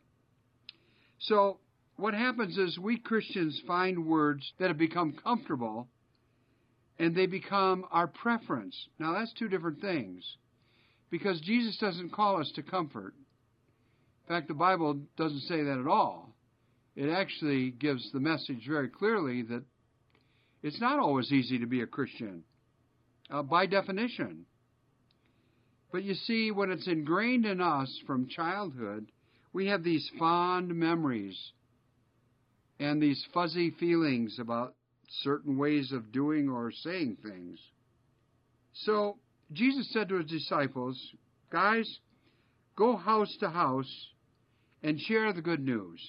So, 1.18 1.58
what 1.96 2.14
happens 2.14 2.58
is 2.58 2.78
we 2.78 2.98
Christians 2.98 3.60
find 3.66 4.06
words 4.06 4.52
that 4.58 4.68
have 4.68 4.78
become 4.78 5.14
comfortable 5.22 5.88
and 6.98 7.14
they 7.14 7.26
become 7.26 7.84
our 7.90 8.06
preference. 8.06 8.76
Now, 8.98 9.12
that's 9.12 9.32
two 9.34 9.48
different 9.48 9.80
things 9.80 10.24
because 11.10 11.40
Jesus 11.40 11.76
doesn't 11.78 12.12
call 12.12 12.40
us 12.40 12.50
to 12.56 12.62
comfort. 12.62 13.14
In 14.24 14.34
fact, 14.34 14.48
the 14.48 14.54
Bible 14.54 15.00
doesn't 15.16 15.42
say 15.42 15.62
that 15.62 15.78
at 15.78 15.86
all. 15.86 16.34
It 16.96 17.10
actually 17.10 17.70
gives 17.70 18.10
the 18.12 18.20
message 18.20 18.66
very 18.66 18.88
clearly 18.88 19.42
that 19.42 19.62
it's 20.62 20.80
not 20.80 20.98
always 20.98 21.30
easy 21.30 21.58
to 21.58 21.66
be 21.66 21.82
a 21.82 21.86
Christian, 21.86 22.42
uh, 23.30 23.42
by 23.42 23.66
definition. 23.66 24.46
But 25.92 26.04
you 26.04 26.14
see, 26.14 26.50
when 26.50 26.70
it's 26.70 26.88
ingrained 26.88 27.46
in 27.46 27.60
us 27.60 28.02
from 28.06 28.28
childhood, 28.28 29.10
we 29.52 29.66
have 29.68 29.82
these 29.82 30.10
fond 30.18 30.74
memories 30.74 31.52
and 32.78 33.00
these 33.00 33.24
fuzzy 33.32 33.70
feelings 33.70 34.38
about 34.38 34.74
certain 35.22 35.56
ways 35.56 35.92
of 35.92 36.12
doing 36.12 36.48
or 36.48 36.70
saying 36.70 37.16
things. 37.22 37.58
So, 38.84 39.16
Jesus 39.52 39.90
said 39.92 40.08
to 40.08 40.16
his 40.16 40.30
disciples, 40.30 41.00
Guys, 41.50 42.00
go 42.76 42.96
house 42.96 43.34
to 43.40 43.48
house 43.48 44.08
and 44.82 45.00
share 45.00 45.32
the 45.32 45.40
good 45.40 45.64
news. 45.64 46.00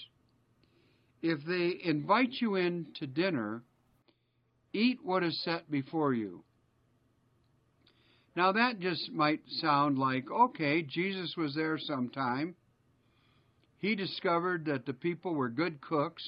If 1.21 1.39
they 1.45 1.79
invite 1.83 2.33
you 2.41 2.55
in 2.55 2.87
to 2.99 3.07
dinner, 3.07 3.63
eat 4.73 4.99
what 5.03 5.23
is 5.23 5.41
set 5.43 5.69
before 5.71 6.13
you. 6.13 6.43
Now, 8.37 8.51
that 8.51 8.79
just 8.79 9.11
might 9.11 9.39
sound 9.61 9.97
like, 9.97 10.29
okay, 10.29 10.83
Jesus 10.83 11.35
was 11.35 11.55
there 11.55 11.79
sometime. 11.79 12.53
He 13.79 13.95
discovered 13.95 14.65
that 14.65 14.85
the 14.85 14.93
people 14.93 15.33
were 15.33 15.49
good 15.49 15.81
cooks, 15.81 16.21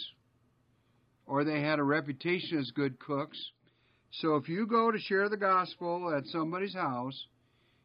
or 1.28 1.44
they 1.44 1.62
had 1.62 1.78
a 1.78 1.84
reputation 1.84 2.58
as 2.58 2.72
good 2.72 2.98
cooks. 2.98 3.38
So 4.10 4.38
if 4.38 4.50
you 4.50 4.66
go 4.66 4.90
to 4.90 4.98
share 4.98 5.30
the 5.30 5.38
gospel 5.38 6.12
at 6.18 6.26
somebody's 6.26 6.74
house, 6.74 7.28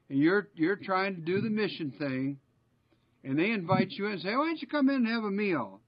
and 0.09 0.19
you're 0.19 0.49
you're 0.55 0.77
trying 0.77 1.17
to 1.17 1.21
do 1.21 1.43
the 1.43 1.51
mission 1.51 1.93
thing, 1.99 2.39
and 3.25 3.39
they 3.39 3.51
invite 3.51 3.91
you 3.91 4.07
in 4.07 4.13
and 4.13 4.23
say, 4.23 4.35
"Why 4.35 4.47
don't 4.47 4.63
you 4.63 4.69
come 4.69 4.89
in 4.89 5.05
and 5.05 5.07
have 5.07 5.25
a 5.25 5.31
meal?" 5.31 5.83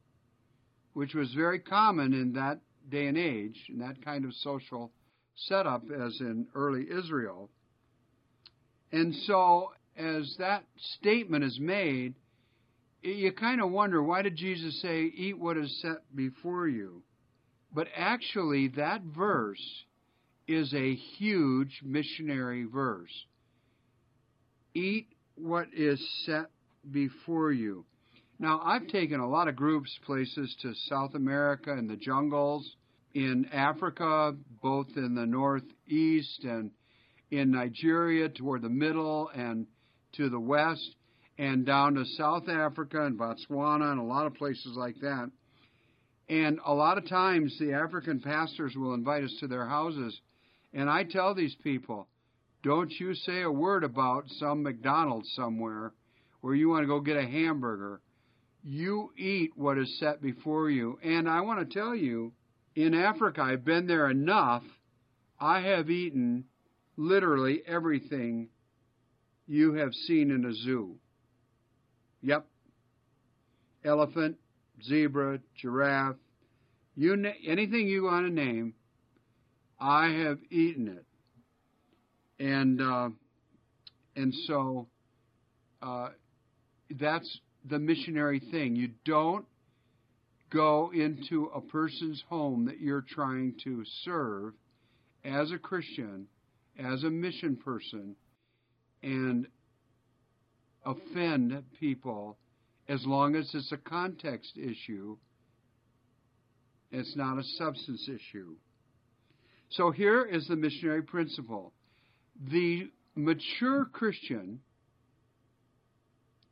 Which 0.93 1.15
was 1.15 1.33
very 1.33 1.61
common 1.61 2.13
in 2.13 2.35
that 2.35 2.61
day 2.91 3.07
and 3.07 3.17
age, 3.17 3.65
in 3.71 3.79
that 3.79 4.05
kind 4.05 4.27
of 4.27 4.35
social 4.35 4.93
setup 5.37 5.85
as 5.91 6.21
in 6.21 6.49
early 6.55 6.85
Israel. 6.91 7.51
And 8.93 9.15
so, 9.27 9.73
as 9.97 10.37
that 10.39 10.65
statement 10.99 11.45
is 11.45 11.59
made, 11.61 12.15
you 13.03 13.33
kind 13.33 13.61
of 13.61 13.71
wonder 13.71 14.03
why 14.03 14.23
did 14.23 14.37
Jesus 14.37 14.81
say, 14.83 15.05
Eat 15.05 15.39
what 15.39 15.57
is 15.57 15.81
set 15.83 15.99
before 16.15 16.69
you? 16.69 17.03
But 17.73 17.89
actually, 17.97 18.69
that 18.77 19.03
verse 19.03 19.85
is 20.49 20.73
a 20.75 20.95
huge 20.95 21.81
missionary 21.85 22.65
verse. 22.65 23.11
Eat 24.75 25.09
what 25.35 25.69
is 25.75 26.01
set 26.25 26.47
before 26.91 27.53
you. 27.53 27.85
Now, 28.39 28.61
I've 28.63 28.87
taken 28.89 29.21
a 29.21 29.29
lot 29.29 29.49
of 29.49 29.57
groups 29.57 29.91
places 30.05 30.55
to 30.63 30.75
South 30.89 31.15
America 31.15 31.73
and 31.73 31.89
the 31.89 31.97
jungles, 31.97 32.77
in 33.15 33.47
Africa, 33.51 34.37
both 34.63 34.89
in 34.95 35.15
the 35.15 35.25
northeast 35.25 36.45
and 36.45 36.71
in 37.31 37.51
Nigeria 37.51 38.29
toward 38.29 38.63
the 38.63 38.69
middle 38.69 39.31
and 39.35 39.67
to 40.13 40.29
the 40.29 40.41
west, 40.41 40.95
and 41.39 41.67
down 41.67 41.95
to 41.95 42.05
South 42.17 42.49
Africa 42.49 43.05
and 43.05 43.19
Botswana 43.19 43.93
and 43.93 44.01
a 44.01 44.05
lot 44.05 44.27
of 44.27 44.35
places 44.35 44.75
like 44.77 44.97
that. 45.01 45.31
And 46.29 46.59
a 46.65 46.73
lot 46.73 46.97
of 46.97 47.09
times 47.09 47.57
the 47.59 47.75
African 47.75 48.21
pastors 48.21 48.75
will 48.75 48.95
invite 48.95 49.25
us 49.25 49.37
to 49.41 49.47
their 49.47 49.67
houses, 49.67 50.19
and 50.73 50.89
I 50.89 51.05
tell 51.05 51.35
these 51.35 51.55
people, 51.63 52.09
don't 52.63 52.91
you 52.99 53.15
say 53.15 53.43
a 53.43 53.51
word 53.51 53.85
about 53.85 54.25
some 54.39 54.63
McDonald's 54.63 55.31
somewhere 55.37 55.93
where 56.41 56.55
you 56.55 56.69
want 56.69 56.83
to 56.83 56.87
go 56.87 57.01
get 57.01 57.17
a 57.17 57.27
hamburger. 57.27 58.01
You 58.63 59.13
eat 59.17 59.53
what 59.57 59.79
is 59.79 59.99
set 59.99 60.21
before 60.21 60.71
you. 60.71 60.99
And 61.03 61.29
I 61.29 61.41
want 61.43 61.59
to 61.61 61.75
tell 61.79 61.95
you, 61.95 62.33
in 62.75 62.95
Africa, 62.95 63.43
I've 63.43 63.65
been 63.65 63.87
there 63.87 64.11
enough. 64.11 64.63
I 65.39 65.61
have 65.61 65.91
eaten 65.91 66.45
literally 66.97 67.63
everything 67.67 68.49
you 69.47 69.75
have 69.75 69.93
seen 69.93 70.31
in 70.31 70.45
a 70.45 70.53
zoo. 70.53 70.97
Yep. 72.23 72.47
Elephant, 73.85 74.37
zebra, 74.83 75.39
giraffe, 75.61 76.17
you 76.97 77.17
na- 77.17 77.31
anything 77.47 77.87
you 77.87 78.05
want 78.05 78.27
to 78.27 78.33
name, 78.33 78.75
I 79.79 80.09
have 80.09 80.39
eaten 80.51 80.89
it. 80.89 81.05
And 82.43 82.81
uh, 82.81 83.11
and 84.17 84.35
so 84.47 84.89
uh, 85.83 86.09
that's 86.99 87.41
the 87.69 87.79
missionary 87.79 88.41
thing. 88.51 88.77
You 88.77 88.91
don't 89.05 89.45
go 90.51 90.91
into 90.95 91.51
a 91.55 91.61
person's 91.61 92.23
home 92.29 92.67
that 92.67 92.81
you're 92.81 93.05
trying 93.09 93.55
to 93.65 93.85
serve 94.05 94.55
as 95.25 95.51
a 95.51 95.59
Christian 95.59 96.27
as 96.79 97.03
a 97.05 97.11
mission 97.11 97.57
person 97.57 98.17
and 99.03 99.47
offend 100.85 101.63
people 101.79 102.37
as 102.89 103.05
long 103.05 103.35
as 103.35 103.51
it's 103.55 103.73
a 103.73 103.77
context 103.77 104.57
issue. 104.57 105.17
It's 106.93 107.17
not 107.17 107.39
a 107.39 107.43
substance 107.59 108.09
issue. 108.09 108.55
So 109.71 109.91
here 109.91 110.25
is 110.25 110.47
the 110.47 110.57
missionary 110.57 111.03
principle. 111.03 111.73
The 112.51 112.91
mature 113.17 113.87
Christian, 113.87 114.61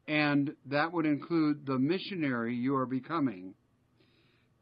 and 0.08 0.54
that 0.66 0.92
would 0.92 1.06
include 1.06 1.64
the 1.66 1.78
missionary 1.78 2.54
you 2.54 2.74
are 2.74 2.87
becoming, 2.87 3.54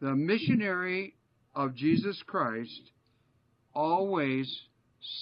the 0.01 0.15
missionary 0.15 1.15
of 1.55 1.75
Jesus 1.75 2.21
Christ 2.27 2.91
always 3.75 4.53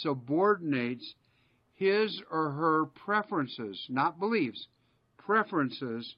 subordinates 0.02 1.14
his 1.74 2.20
or 2.30 2.50
her 2.52 2.86
preferences, 2.86 3.86
not 3.88 4.20
beliefs, 4.20 4.68
preferences 5.16 6.14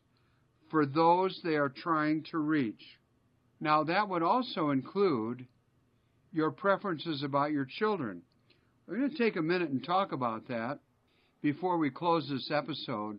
for 0.70 0.86
those 0.86 1.40
they 1.44 1.56
are 1.56 1.68
trying 1.68 2.24
to 2.30 2.38
reach. 2.38 2.82
Now, 3.60 3.84
that 3.84 4.08
would 4.08 4.22
also 4.22 4.70
include 4.70 5.46
your 6.32 6.50
preferences 6.50 7.22
about 7.22 7.52
your 7.52 7.66
children. 7.66 8.22
We're 8.86 8.96
going 8.96 9.10
to 9.10 9.16
take 9.16 9.36
a 9.36 9.42
minute 9.42 9.70
and 9.70 9.84
talk 9.84 10.12
about 10.12 10.48
that 10.48 10.80
before 11.42 11.78
we 11.78 11.90
close 11.90 12.28
this 12.28 12.50
episode. 12.50 13.18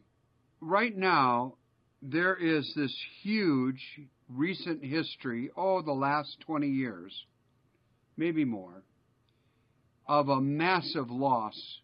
Right 0.59 0.95
now, 0.95 1.55
there 2.01 2.35
is 2.35 2.73
this 2.75 2.93
huge 3.21 3.81
recent 4.27 4.83
history, 4.83 5.49
oh, 5.55 5.81
the 5.81 5.93
last 5.93 6.37
20 6.41 6.67
years, 6.67 7.13
maybe 8.17 8.43
more, 8.43 8.83
of 10.07 10.29
a 10.29 10.41
massive 10.41 11.09
loss 11.09 11.79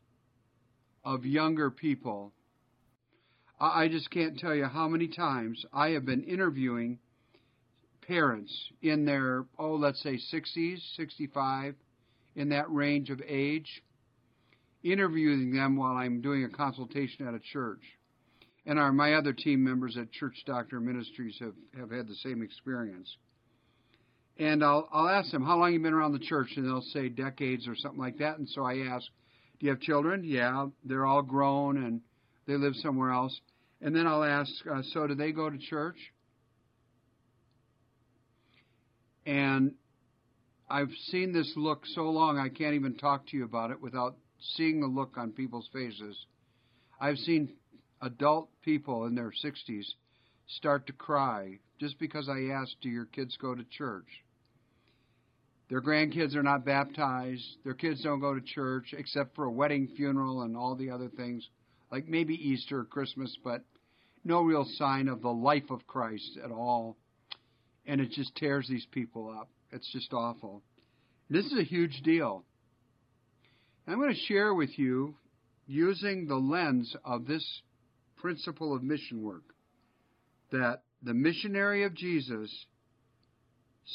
of 1.04 1.26
younger 1.26 1.72
people. 1.72 2.34
I 3.60 3.90
just 3.90 4.10
can't 4.12 4.38
tell 4.38 4.56
you 4.56 4.66
how 4.66 4.88
many 4.88 5.08
times 5.08 5.66
I 5.74 5.90
have 5.90 6.06
been 6.06 6.24
interviewing 6.24 7.00
parents 8.08 8.54
in 8.82 9.06
their, 9.06 9.46
oh, 9.58 9.76
let's 9.76 10.02
say 10.02 10.20
60s, 10.34 10.80
65, 10.96 11.76
in 12.36 12.50
that 12.50 12.72
range 12.72 13.10
of 13.10 13.22
age, 13.28 13.84
interviewing 14.84 15.54
them 15.54 15.76
while 15.76 15.96
I'm 15.96 16.22
doing 16.22 16.44
a 16.46 16.50
consultation 16.50 17.28
at 17.28 17.34
a 17.34 17.40
church. 17.40 17.82
And 18.66 18.80
our 18.80 18.94
my 18.94 19.14
other 19.14 19.34
team 19.34 19.64
members 19.64 19.98
at 19.98 20.12
Church 20.12 20.36
Doctor 20.46 20.80
Ministries 20.80 21.38
have, 21.40 21.54
have 21.78 21.92
had 21.92 22.08
the 22.08 22.16
same 22.16 22.42
experience. 22.42 23.16
And 24.40 24.64
I'll 24.64 24.88
I'll 24.92 25.10
ask 25.10 25.32
them, 25.32 25.44
How 25.44 25.58
long 25.60 25.74
you 25.74 25.80
been 25.80 25.94
around 25.94 26.14
the 26.14 26.20
church? 26.20 26.54
And 26.56 26.66
they'll 26.66 26.82
say 26.82 27.10
decades 27.10 27.68
or 27.68 27.76
something 27.76 28.00
like 28.00 28.18
that. 28.20 28.40
And 28.40 28.48
so 28.50 28.64
I 28.64 28.78
ask, 28.90 29.06
Do 29.60 29.66
you 29.66 29.72
have 29.72 29.82
children? 29.82 30.24
Yeah, 30.24 30.68
they're 30.86 31.06
all 31.06 31.22
grown 31.22 31.84
and 31.84 32.02
they 32.48 32.56
live 32.56 32.74
somewhere 32.78 33.12
else. 33.12 33.40
And 33.82 33.96
then 33.96 34.08
I'll 34.08 34.24
ask, 34.24 34.52
uh, 34.70 34.82
so 34.92 35.08
do 35.08 35.16
they 35.16 35.32
go 35.32 35.50
to 35.50 35.58
church? 35.58 35.98
And 39.26 39.74
I've 40.70 40.92
seen 41.08 41.32
this 41.32 41.52
look 41.56 41.86
so 41.86 42.10
long 42.10 42.38
I 42.38 42.50
can't 42.50 42.74
even 42.74 42.96
talk 42.96 43.28
to 43.28 43.38
you 43.38 43.46
about 43.46 43.72
it 43.72 43.82
without 43.82 44.16
seeing 44.56 44.82
the 44.82 44.88
look 44.88 45.18
on 45.18 45.32
people's 45.32 45.70
faces. 45.72 46.18
I've 47.00 47.18
seen 47.18 47.54
adult 48.02 48.50
people 48.64 49.06
in 49.06 49.16
their 49.16 49.32
60s 49.32 49.86
start 50.48 50.88
to 50.88 50.94
cry 50.94 51.60
just 51.80 52.00
because 52.00 52.28
I 52.28 52.54
asked, 52.54 52.78
Do 52.82 52.90
your 52.90 53.06
kids 53.06 53.38
go 53.38 53.56
to 53.56 53.64
church? 53.64 54.08
Their 55.70 55.82
grandkids 55.82 56.36
are 56.36 56.44
not 56.44 56.66
baptized. 56.66 57.46
Their 57.64 57.76
kids 57.76 58.02
don't 58.04 58.20
go 58.20 58.34
to 58.34 58.42
church 58.42 58.94
except 58.98 59.36
for 59.36 59.46
a 59.46 59.52
wedding, 59.52 59.88
funeral, 59.96 60.42
and 60.42 60.58
all 60.58 60.76
the 60.76 60.90
other 60.90 61.10
things, 61.10 61.48
like 61.92 62.08
maybe 62.08 62.34
Easter 62.34 62.80
or 62.80 62.86
Christmas, 62.86 63.38
but 63.44 63.64
no 64.24 64.42
real 64.42 64.66
sign 64.78 65.08
of 65.08 65.22
the 65.22 65.30
life 65.30 65.70
of 65.70 65.86
Christ 65.86 66.40
at 66.44 66.52
all. 66.52 66.98
And 67.86 68.02
it 68.02 68.12
just 68.12 68.36
tears 68.36 68.68
these 68.68 68.88
people 68.92 69.30
up. 69.30 69.50
It's 69.72 69.92
just 69.92 70.12
awful. 70.12 70.64
This 71.30 71.46
is 71.46 71.60
a 71.60 71.64
huge 71.64 72.02
deal. 72.04 72.44
I'm 73.88 74.00
going 74.00 74.14
to 74.14 74.20
share 74.28 74.54
with 74.54 74.78
you, 74.78 75.16
using 75.68 76.28
the 76.28 76.36
lens 76.36 76.96
of 77.06 77.28
this 77.28 77.46
principle 78.18 78.76
of 78.76 78.82
mission 78.82 79.22
work, 79.24 79.44
that 80.52 80.82
the 81.04 81.14
missionary 81.14 81.84
of 81.84 81.94
Jesus 81.94 82.52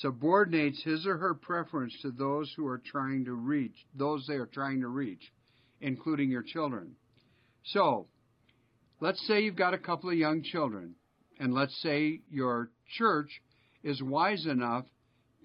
subordinates 0.01 0.83
his 0.83 1.07
or 1.07 1.19
her 1.19 1.35
preference 1.35 1.95
to 2.03 2.11
those 2.11 2.53
who 2.57 2.67
are 2.67 2.83
trying 2.85 3.25
to 3.27 3.33
reach, 3.33 3.75
those 3.95 4.27
they 4.27 4.35
are 4.35 4.47
trying 4.47 4.81
to 4.81 4.89
reach, 4.89 5.33
including 5.81 6.31
your 6.31 6.43
children. 6.43 6.97
So, 7.65 8.07
let's 9.01 9.25
say 9.27 9.41
you've 9.41 9.57
got 9.57 9.75
a 9.75 9.79
couple 9.79 10.11
of 10.11 10.17
young 10.17 10.43
children, 10.43 10.95
and 11.39 11.55
let's 11.55 11.81
say 11.83 12.21
your 12.31 12.71
church 12.97 13.31
is 13.83 14.03
wise 14.03 14.47
enough 14.47 14.87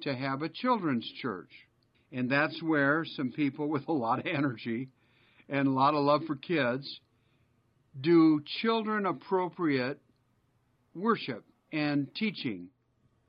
to 0.02 0.16
have 0.16 0.42
a 0.42 0.50
children's 0.50 1.10
church. 1.22 1.52
And 2.12 2.30
that's 2.30 2.62
where 2.64 3.06
some 3.06 3.32
people 3.32 3.68
with 3.68 3.88
a 3.88 3.94
lot 3.94 4.20
of 4.20 4.26
energy 4.26 4.90
and 5.48 5.68
a 5.68 5.72
lot 5.72 5.94
of 5.94 6.04
love 6.04 6.24
for 6.26 6.36
kids 6.36 7.00
do 8.00 8.42
children 8.62 9.06
appropriate 9.06 10.00
worship 10.96 11.44
and 11.72 12.08
teaching. 12.16 12.70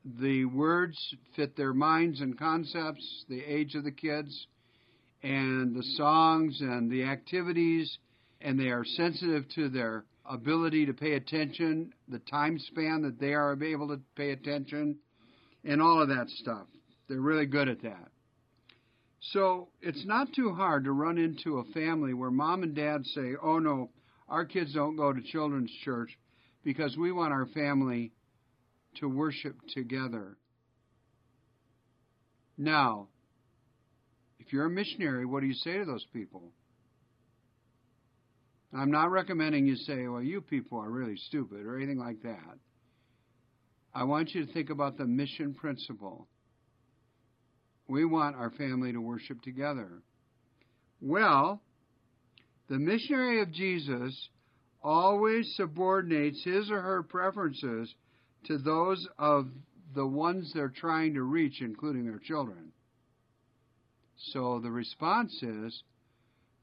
The 0.04 0.46
words 0.46 1.14
fit 1.36 1.56
their 1.56 1.74
minds 1.74 2.20
and 2.20 2.38
concepts, 2.38 3.24
the 3.28 3.42
age 3.42 3.74
of 3.74 3.84
the 3.84 3.92
kids, 3.92 4.46
and 5.22 5.74
the 5.76 5.82
songs 5.82 6.60
and 6.60 6.90
the 6.90 7.04
activities, 7.04 7.98
and 8.40 8.58
they 8.58 8.70
are 8.70 8.84
sensitive 8.84 9.46
to 9.56 9.68
their 9.68 10.04
ability 10.24 10.86
to 10.86 10.94
pay 10.94 11.14
attention, 11.14 11.92
the 12.08 12.20
time 12.20 12.58
span 12.58 13.02
that 13.02 13.20
they 13.20 13.34
are 13.34 13.52
able 13.62 13.88
to 13.88 14.00
pay 14.16 14.30
attention, 14.30 14.96
and 15.64 15.82
all 15.82 16.00
of 16.00 16.08
that 16.08 16.28
stuff. 16.30 16.66
They're 17.08 17.20
really 17.20 17.46
good 17.46 17.68
at 17.68 17.82
that. 17.82 18.08
So 19.32 19.68
it's 19.82 20.06
not 20.06 20.32
too 20.32 20.54
hard 20.54 20.84
to 20.84 20.92
run 20.92 21.18
into 21.18 21.58
a 21.58 21.64
family 21.72 22.14
where 22.14 22.30
mom 22.30 22.62
and 22.62 22.74
dad 22.74 23.04
say, 23.04 23.34
oh 23.42 23.58
no, 23.58 23.90
our 24.28 24.46
kids 24.46 24.72
don't 24.72 24.96
go 24.96 25.12
to 25.12 25.20
children's 25.20 25.72
church 25.84 26.16
because 26.64 26.96
we 26.96 27.12
want 27.12 27.34
our 27.34 27.46
family 27.46 28.12
to 29.00 29.08
worship 29.08 29.56
together. 29.74 30.36
Now, 32.56 33.08
if 34.38 34.52
you're 34.52 34.66
a 34.66 34.70
missionary, 34.70 35.26
what 35.26 35.40
do 35.40 35.46
you 35.46 35.54
say 35.54 35.78
to 35.78 35.84
those 35.84 36.04
people? 36.12 36.52
I'm 38.72 38.90
not 38.90 39.10
recommending 39.10 39.66
you 39.66 39.76
say, 39.76 40.06
well, 40.06 40.22
you 40.22 40.40
people 40.40 40.78
are 40.78 40.90
really 40.90 41.16
stupid 41.16 41.66
or 41.66 41.76
anything 41.76 41.98
like 41.98 42.22
that. 42.22 42.58
I 43.92 44.04
want 44.04 44.30
you 44.34 44.46
to 44.46 44.52
think 44.52 44.70
about 44.70 44.96
the 44.96 45.06
mission 45.06 45.54
principle. 45.54 46.28
We 47.88 48.04
want 48.04 48.36
our 48.36 48.50
family 48.50 48.92
to 48.92 49.00
worship 49.00 49.42
together. 49.42 50.02
Well, 51.00 51.60
the 52.68 52.78
missionary 52.78 53.42
of 53.42 53.52
Jesus 53.52 54.28
always 54.82 55.52
subordinates 55.56 56.42
his 56.44 56.70
or 56.70 56.80
her 56.80 57.02
preferences 57.02 57.92
to 58.46 58.58
those 58.58 59.06
of 59.18 59.48
the 59.94 60.06
ones 60.06 60.52
they're 60.54 60.68
trying 60.68 61.14
to 61.14 61.22
reach, 61.22 61.60
including 61.60 62.04
their 62.04 62.18
children. 62.18 62.72
So 64.32 64.60
the 64.60 64.70
response 64.70 65.42
is, 65.42 65.82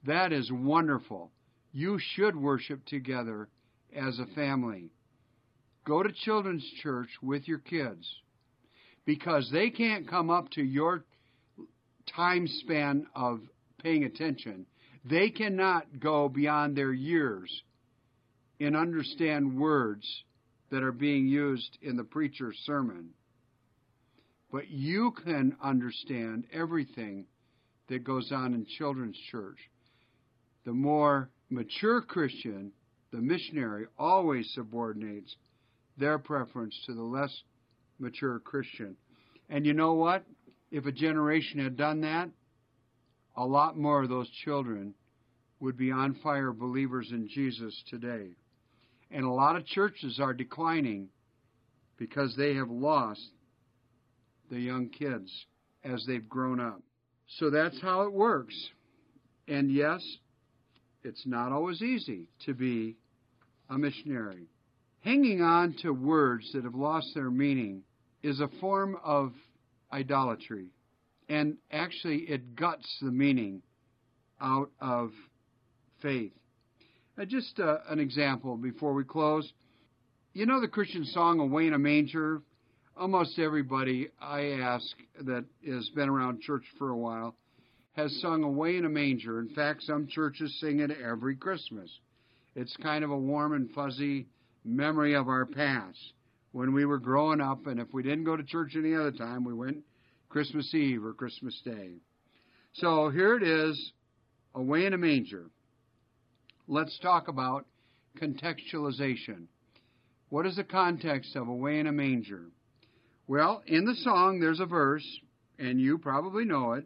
that 0.05 0.31
is 0.31 0.51
wonderful. 0.51 1.31
You 1.73 1.99
should 1.99 2.35
worship 2.35 2.85
together 2.85 3.49
as 3.95 4.19
a 4.19 4.33
family. 4.35 4.91
Go 5.85 6.03
to 6.03 6.11
children's 6.11 6.65
church 6.81 7.09
with 7.21 7.47
your 7.47 7.59
kids 7.59 8.07
because 9.05 9.49
they 9.51 9.69
can't 9.69 10.07
come 10.07 10.29
up 10.29 10.49
to 10.51 10.63
your 10.63 11.05
time 12.15 12.47
span 12.47 13.07
of 13.15 13.39
paying 13.81 14.03
attention. 14.03 14.65
They 15.05 15.29
cannot 15.29 15.99
go 15.99 16.29
beyond 16.29 16.75
their 16.75 16.93
years 16.93 17.63
and 18.59 18.75
understand 18.75 19.59
words 19.59 20.05
that 20.69 20.83
are 20.83 20.91
being 20.91 21.27
used 21.27 21.77
in 21.81 21.95
the 21.95 22.03
preacher's 22.03 22.57
sermon. 22.65 23.09
But 24.51 24.69
you 24.69 25.11
can 25.23 25.55
understand 25.63 26.45
everything 26.53 27.25
that 27.89 28.03
goes 28.03 28.31
on 28.31 28.53
in 28.53 28.65
children's 28.77 29.17
church. 29.31 29.59
The 30.65 30.73
more 30.73 31.29
mature 31.49 32.01
Christian, 32.01 32.71
the 33.11 33.21
missionary, 33.21 33.87
always 33.97 34.49
subordinates 34.53 35.35
their 35.97 36.19
preference 36.19 36.77
to 36.85 36.93
the 36.93 37.03
less 37.03 37.43
mature 37.99 38.39
Christian. 38.39 38.95
And 39.49 39.65
you 39.65 39.73
know 39.73 39.93
what? 39.93 40.25
if 40.71 40.85
a 40.85 40.91
generation 40.91 41.59
had 41.59 41.77
done 41.77 42.01
that, 42.01 42.29
a 43.35 43.45
lot 43.45 43.77
more 43.77 44.03
of 44.03 44.09
those 44.09 44.29
children 44.43 44.93
would 45.59 45.77
be 45.77 45.91
on 45.91 46.15
fire 46.15 46.51
believers 46.51 47.09
in 47.11 47.27
Jesus 47.27 47.83
today. 47.89 48.29
And 49.11 49.23
a 49.23 49.31
lot 49.31 49.55
of 49.55 49.65
churches 49.65 50.19
are 50.19 50.33
declining 50.33 51.09
because 51.97 52.35
they 52.35 52.55
have 52.55 52.69
lost 52.69 53.21
the 54.49 54.59
young 54.59 54.89
kids 54.89 55.31
as 55.83 56.05
they've 56.05 56.27
grown 56.27 56.59
up. 56.59 56.81
So 57.37 57.49
that's 57.49 57.79
how 57.81 58.03
it 58.03 58.13
works. 58.13 58.55
And 59.47 59.71
yes, 59.71 60.01
it's 61.03 61.25
not 61.25 61.51
always 61.51 61.81
easy 61.81 62.27
to 62.45 62.53
be 62.53 62.97
a 63.69 63.77
missionary. 63.77 64.47
Hanging 65.01 65.41
on 65.41 65.75
to 65.81 65.91
words 65.91 66.51
that 66.53 66.63
have 66.63 66.75
lost 66.75 67.07
their 67.15 67.31
meaning 67.31 67.83
is 68.23 68.39
a 68.39 68.49
form 68.59 68.97
of 69.03 69.33
idolatry. 69.91 70.67
And 71.29 71.57
actually, 71.71 72.19
it 72.19 72.55
guts 72.55 72.97
the 73.01 73.11
meaning 73.11 73.61
out 74.41 74.69
of 74.79 75.11
faith. 76.01 76.33
Uh, 77.19 77.25
just 77.25 77.59
uh, 77.59 77.77
an 77.89 77.99
example 77.99 78.57
before 78.57 78.93
we 78.93 79.03
close. 79.03 79.51
You 80.33 80.45
know 80.45 80.61
the 80.61 80.67
Christian 80.67 81.03
song 81.03 81.39
Away 81.39 81.65
in 81.65 81.73
a 81.73 81.79
Manger? 81.79 82.43
Almost 82.95 83.39
everybody 83.39 84.09
I 84.21 84.59
ask 84.61 84.85
that 85.21 85.45
has 85.67 85.89
been 85.95 86.09
around 86.09 86.41
church 86.41 86.63
for 86.77 86.89
a 86.89 86.97
while 86.97 87.35
has 87.93 88.15
sung 88.21 88.43
Away 88.43 88.77
in 88.77 88.85
a 88.85 88.89
Manger. 88.89 89.39
In 89.39 89.49
fact, 89.49 89.81
some 89.81 90.05
churches 90.05 90.55
sing 90.59 90.79
it 90.79 90.91
every 91.03 91.35
Christmas. 91.35 91.89
It's 92.55 92.75
kind 92.83 93.03
of 93.03 93.09
a 93.09 93.17
warm 93.17 93.53
and 93.53 93.71
fuzzy 93.71 94.27
memory 94.63 95.15
of 95.15 95.27
our 95.27 95.47
past 95.47 95.97
when 96.51 96.71
we 96.71 96.85
were 96.85 96.99
growing 96.99 97.41
up, 97.41 97.65
and 97.65 97.79
if 97.79 97.87
we 97.93 98.03
didn't 98.03 98.25
go 98.25 98.37
to 98.37 98.43
church 98.43 98.73
any 98.75 98.93
other 98.93 99.11
time, 99.11 99.43
we 99.43 99.55
went 99.55 99.77
Christmas 100.29 100.71
Eve 100.75 101.03
or 101.03 101.13
Christmas 101.13 101.59
Day. 101.65 101.95
So 102.73 103.09
here 103.09 103.35
it 103.35 103.43
is, 103.43 103.91
away 104.53 104.85
in 104.85 104.93
a 104.93 104.99
manger. 104.99 105.49
Let's 106.67 106.97
talk 106.99 107.29
about 107.29 107.65
contextualization. 108.19 109.45
What 110.29 110.45
is 110.45 110.57
the 110.57 110.65
context 110.65 111.35
of 111.35 111.47
away 111.47 111.79
in 111.79 111.87
a 111.87 111.91
manger? 111.93 112.45
Well, 113.27 113.63
in 113.65 113.85
the 113.85 113.95
song, 113.95 114.39
there's 114.39 114.59
a 114.59 114.65
verse, 114.65 115.05
and 115.57 115.79
you 115.79 115.97
probably 115.97 116.43
know 116.43 116.73
it. 116.73 116.85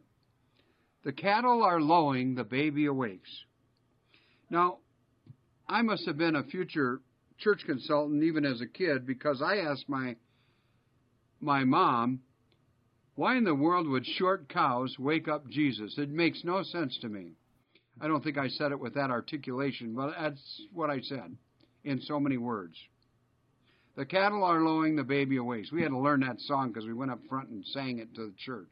The 1.03 1.11
cattle 1.11 1.63
are 1.63 1.81
lowing, 1.81 2.35
the 2.35 2.43
baby 2.43 2.85
awakes. 2.85 3.29
Now, 4.51 4.77
I 5.67 5.81
must 5.81 6.05
have 6.05 6.17
been 6.17 6.35
a 6.35 6.43
future 6.43 7.01
church 7.39 7.63
consultant 7.65 8.23
even 8.23 8.45
as 8.45 8.61
a 8.61 8.67
kid 8.67 9.07
because 9.07 9.41
I 9.41 9.57
asked 9.57 9.89
my 9.89 10.15
my 11.39 11.63
mom, 11.63 12.19
why 13.15 13.35
in 13.35 13.45
the 13.45 13.55
world 13.55 13.87
would 13.87 14.05
short 14.05 14.47
cows 14.47 14.99
wake 14.99 15.27
up 15.27 15.49
Jesus? 15.49 15.97
It 15.97 16.09
makes 16.09 16.43
no 16.43 16.61
sense 16.61 16.99
to 17.01 17.09
me. 17.09 17.31
I 18.01 18.07
don't 18.07 18.23
think 18.23 18.37
I 18.37 18.47
said 18.47 18.71
it 18.71 18.79
with 18.79 18.95
that 18.95 19.11
articulation, 19.11 19.93
but 19.93 20.15
that's 20.19 20.61
what 20.73 20.89
I 20.89 21.01
said. 21.01 21.37
in 21.83 22.01
so 22.01 22.19
many 22.19 22.37
words. 22.37 22.75
The 23.95 24.05
cattle 24.05 24.43
are 24.43 24.61
lowing, 24.61 24.95
the 24.95 25.03
baby 25.03 25.37
awakes. 25.37 25.71
We 25.71 25.81
had 25.81 25.89
to 25.89 25.97
learn 25.97 26.21
that 26.21 26.39
song 26.39 26.69
because 26.69 26.85
we 26.85 26.93
went 26.93 27.11
up 27.11 27.19
front 27.27 27.49
and 27.49 27.65
sang 27.65 27.99
it 27.99 28.13
to 28.15 28.27
the 28.27 28.33
church. 28.37 28.71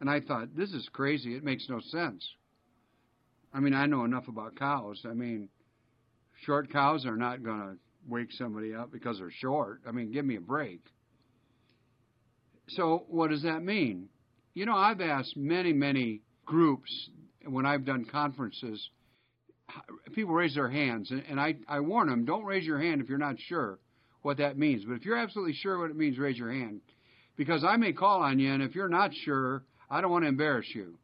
And 0.00 0.10
I 0.10 0.20
thought, 0.20 0.56
this 0.56 0.72
is 0.72 0.88
crazy. 0.92 1.34
It 1.34 1.44
makes 1.44 1.68
no 1.68 1.80
sense. 1.80 2.26
I 3.52 3.60
mean, 3.60 3.74
I 3.74 3.86
know 3.86 4.04
enough 4.04 4.26
about 4.28 4.56
cows. 4.56 5.02
I 5.08 5.14
mean, 5.14 5.48
short 6.44 6.72
cows 6.72 7.06
are 7.06 7.16
not 7.16 7.42
going 7.42 7.60
to 7.60 7.76
wake 8.08 8.32
somebody 8.32 8.74
up 8.74 8.90
because 8.90 9.18
they're 9.18 9.30
short. 9.30 9.80
I 9.86 9.92
mean, 9.92 10.12
give 10.12 10.24
me 10.24 10.36
a 10.36 10.40
break. 10.40 10.80
So, 12.68 13.04
what 13.08 13.30
does 13.30 13.42
that 13.42 13.62
mean? 13.62 14.08
You 14.54 14.66
know, 14.66 14.76
I've 14.76 15.00
asked 15.00 15.36
many, 15.36 15.72
many 15.72 16.22
groups 16.44 17.10
when 17.46 17.66
I've 17.66 17.84
done 17.84 18.04
conferences, 18.04 18.90
people 20.12 20.34
raise 20.34 20.54
their 20.54 20.68
hands, 20.68 21.10
and 21.10 21.40
I, 21.40 21.56
I 21.68 21.80
warn 21.80 22.08
them 22.08 22.24
don't 22.24 22.44
raise 22.44 22.64
your 22.64 22.80
hand 22.80 23.00
if 23.00 23.08
you're 23.08 23.18
not 23.18 23.36
sure 23.38 23.78
what 24.22 24.38
that 24.38 24.58
means. 24.58 24.84
But 24.84 24.94
if 24.94 25.04
you're 25.04 25.16
absolutely 25.16 25.54
sure 25.54 25.78
what 25.78 25.90
it 25.90 25.96
means, 25.96 26.18
raise 26.18 26.38
your 26.38 26.52
hand. 26.52 26.80
Because 27.36 27.64
I 27.64 27.76
may 27.76 27.92
call 27.92 28.22
on 28.22 28.38
you, 28.38 28.52
and 28.52 28.62
if 28.62 28.74
you're 28.74 28.88
not 28.88 29.12
sure, 29.24 29.64
I 29.90 30.00
don't 30.00 30.10
want 30.10 30.24
to 30.24 30.28
embarrass 30.28 30.66
you. 30.74 30.98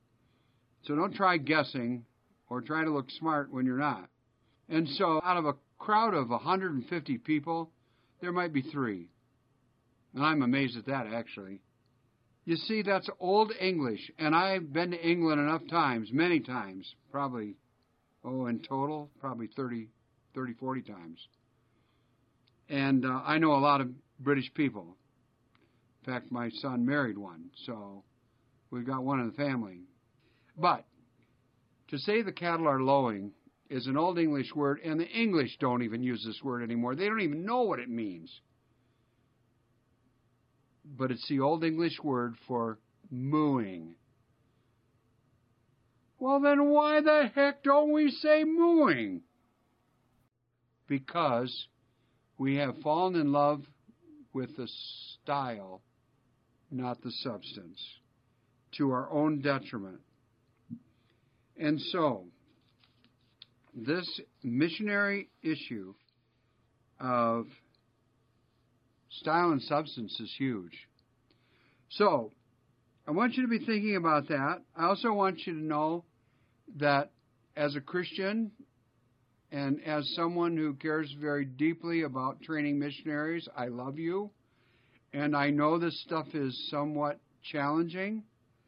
So 0.83 0.95
don't 0.95 1.15
try 1.15 1.37
guessing 1.37 2.05
or 2.49 2.61
try 2.61 2.85
to 2.85 2.91
look 2.91 3.11
smart 3.11 3.53
when 3.53 3.67
you're 3.67 3.79
not. 3.79 4.09
And 4.69 4.89
so, 4.89 5.21
out 5.25 5.37
of 5.37 5.47
a 5.47 5.55
crowd 5.79 6.15
of 6.15 6.31
150 6.31 7.19
people, 7.19 7.71
there 8.21 8.33
might 8.33 8.53
be 8.53 8.63
three. 8.63 9.09
And 10.15 10.25
I'm 10.25 10.43
amazed 10.43 10.77
at 10.77 10.87
that, 10.87 11.07
actually. 11.13 11.61
You 12.45 12.57
see, 12.57 12.83
that's 12.83 13.09
Old 13.21 13.53
English, 13.61 14.11
and 14.19 14.35
I've 14.35 14.73
been 14.73 14.93
to 14.93 15.09
England 15.09 15.41
enough 15.41 15.63
times, 15.71 16.09
many 16.13 16.41
times, 16.41 16.95
probably, 17.13 17.57
oh, 18.25 18.47
in 18.47 18.61
total, 18.61 19.11
probably 19.21 19.49
30, 19.55 19.89
30 20.35 20.55
40 20.55 20.83
times. 20.83 21.29
And 22.69 23.05
uh, 23.05 23.21
I 23.27 23.39
know 23.39 23.53
a 23.53 23.61
lot 23.61 23.81
of 23.81 23.89
British 24.19 24.53
people. 24.55 24.97
In 26.07 26.13
fact, 26.13 26.33
my 26.33 26.49
son 26.61 26.87
married 26.87 27.19
one, 27.19 27.51
so 27.67 28.05
we've 28.71 28.87
got 28.87 29.05
one 29.05 29.21
in 29.21 29.27
the 29.27 29.35
family. 29.35 29.83
But 30.57 30.87
to 31.89 31.99
say 31.99 32.23
the 32.23 32.33
cattle 32.33 32.69
are 32.69 32.81
lowing 32.81 33.33
is 33.69 33.87
an 33.87 33.97
Old 33.97 34.19
English 34.19 34.55
word, 34.55 34.81
and 34.85 34.99
the 34.99 35.09
English 35.09 35.59
don't 35.61 35.83
even 35.83 36.03
use 36.03 36.25
this 36.25 36.43
word 36.43 36.63
anymore. 36.63 36.95
They 36.95 37.07
don't 37.07 37.21
even 37.21 37.45
know 37.45 37.63
what 37.63 37.81
it 37.81 37.89
means. 37.91 38.31
But 40.97 41.11
it's 41.11 41.27
the 41.29 41.41
Old 41.41 41.65
English 41.65 42.03
word 42.03 42.35
for 42.47 42.79
mooing. 43.11 43.95
Well, 46.19 46.41
then 46.41 46.69
why 46.69 47.01
the 47.01 47.31
heck 47.35 47.63
don't 47.63 47.93
we 47.93 48.11
say 48.11 48.45
mooing? 48.45 49.23
Because 50.87 51.67
we 52.37 52.57
have 52.57 52.77
fallen 52.83 53.15
in 53.17 53.33
love 53.33 53.63
with 54.33 54.57
the 54.57 54.69
style, 55.23 55.81
not 56.71 57.01
the 57.03 57.11
substance, 57.23 57.81
to 58.77 58.91
our 58.91 59.11
own 59.11 59.41
detriment. 59.41 60.01
And 61.59 61.81
so, 61.81 62.25
this 63.75 64.21
missionary 64.43 65.29
issue 65.43 65.95
of 66.99 67.47
style 69.11 69.51
and 69.51 69.63
substance 69.63 70.19
is 70.21 70.33
huge. 70.39 70.89
So, 71.91 72.33
I 73.07 73.13
want 73.13 73.35
you 73.35 73.43
to 73.43 73.49
be 73.49 73.65
thinking 73.65 73.97
about 73.97 74.29
that. 74.29 74.63
I 74.77 74.87
also 74.87 75.13
want 75.13 75.47
you 75.47 75.55
to 75.55 75.59
know 75.59 76.05
that 76.77 77.11
as 77.57 77.75
a 77.75 77.81
Christian 77.81 78.53
and 79.51 79.83
as 79.85 80.09
someone 80.15 80.57
who 80.57 80.75
cares 80.75 81.13
very 81.21 81.45
deeply 81.45 82.03
about 82.03 82.41
training 82.43 82.79
missionaries, 82.79 83.49
I 83.57 83.67
love 83.67 83.99
you. 83.99 84.31
And 85.13 85.37
I 85.37 85.51
know 85.51 85.79
this 85.79 86.01
stuff 86.03 86.29
is 86.35 86.69
somewhat 86.71 87.19
challenging. 87.51 88.23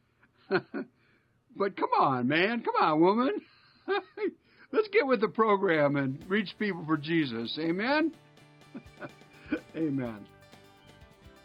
but 0.49 1.77
come 1.77 1.89
on, 1.97 2.27
man. 2.27 2.63
Come 2.63 2.75
on, 2.81 2.99
woman. 2.99 3.41
Let's 4.73 4.89
get 4.89 5.07
with 5.07 5.21
the 5.21 5.29
program 5.29 5.95
and 5.95 6.19
reach 6.27 6.49
people 6.59 6.83
for 6.85 6.97
Jesus. 6.97 7.57
Amen? 7.61 8.11
Amen. 9.75 10.25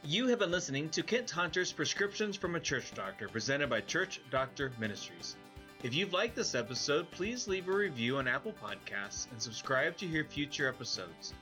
You 0.04 0.28
have 0.28 0.38
been 0.38 0.52
listening 0.52 0.88
to 0.90 1.02
Kent 1.02 1.28
Hunter's 1.28 1.72
Prescriptions 1.72 2.36
from 2.36 2.54
a 2.54 2.60
Church 2.60 2.94
Doctor, 2.94 3.28
presented 3.28 3.68
by 3.68 3.80
Church 3.80 4.20
Doctor 4.30 4.70
Ministries. 4.78 5.36
If 5.82 5.92
you've 5.92 6.12
liked 6.12 6.36
this 6.36 6.54
episode, 6.54 7.10
please 7.10 7.48
leave 7.48 7.68
a 7.68 7.72
review 7.72 8.18
on 8.18 8.28
Apple 8.28 8.54
Podcasts 8.62 9.30
and 9.32 9.42
subscribe 9.42 9.96
to 9.96 10.06
hear 10.06 10.24
future 10.24 10.68
episodes. 10.68 11.34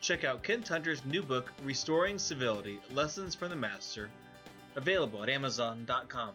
Check 0.00 0.24
out 0.24 0.42
Kent 0.42 0.66
Hunter's 0.66 1.04
new 1.04 1.22
book, 1.22 1.52
Restoring 1.62 2.18
Civility 2.18 2.80
Lessons 2.90 3.34
from 3.34 3.50
the 3.50 3.56
Master, 3.56 4.08
available 4.74 5.22
at 5.22 5.28
Amazon.com. 5.28 6.32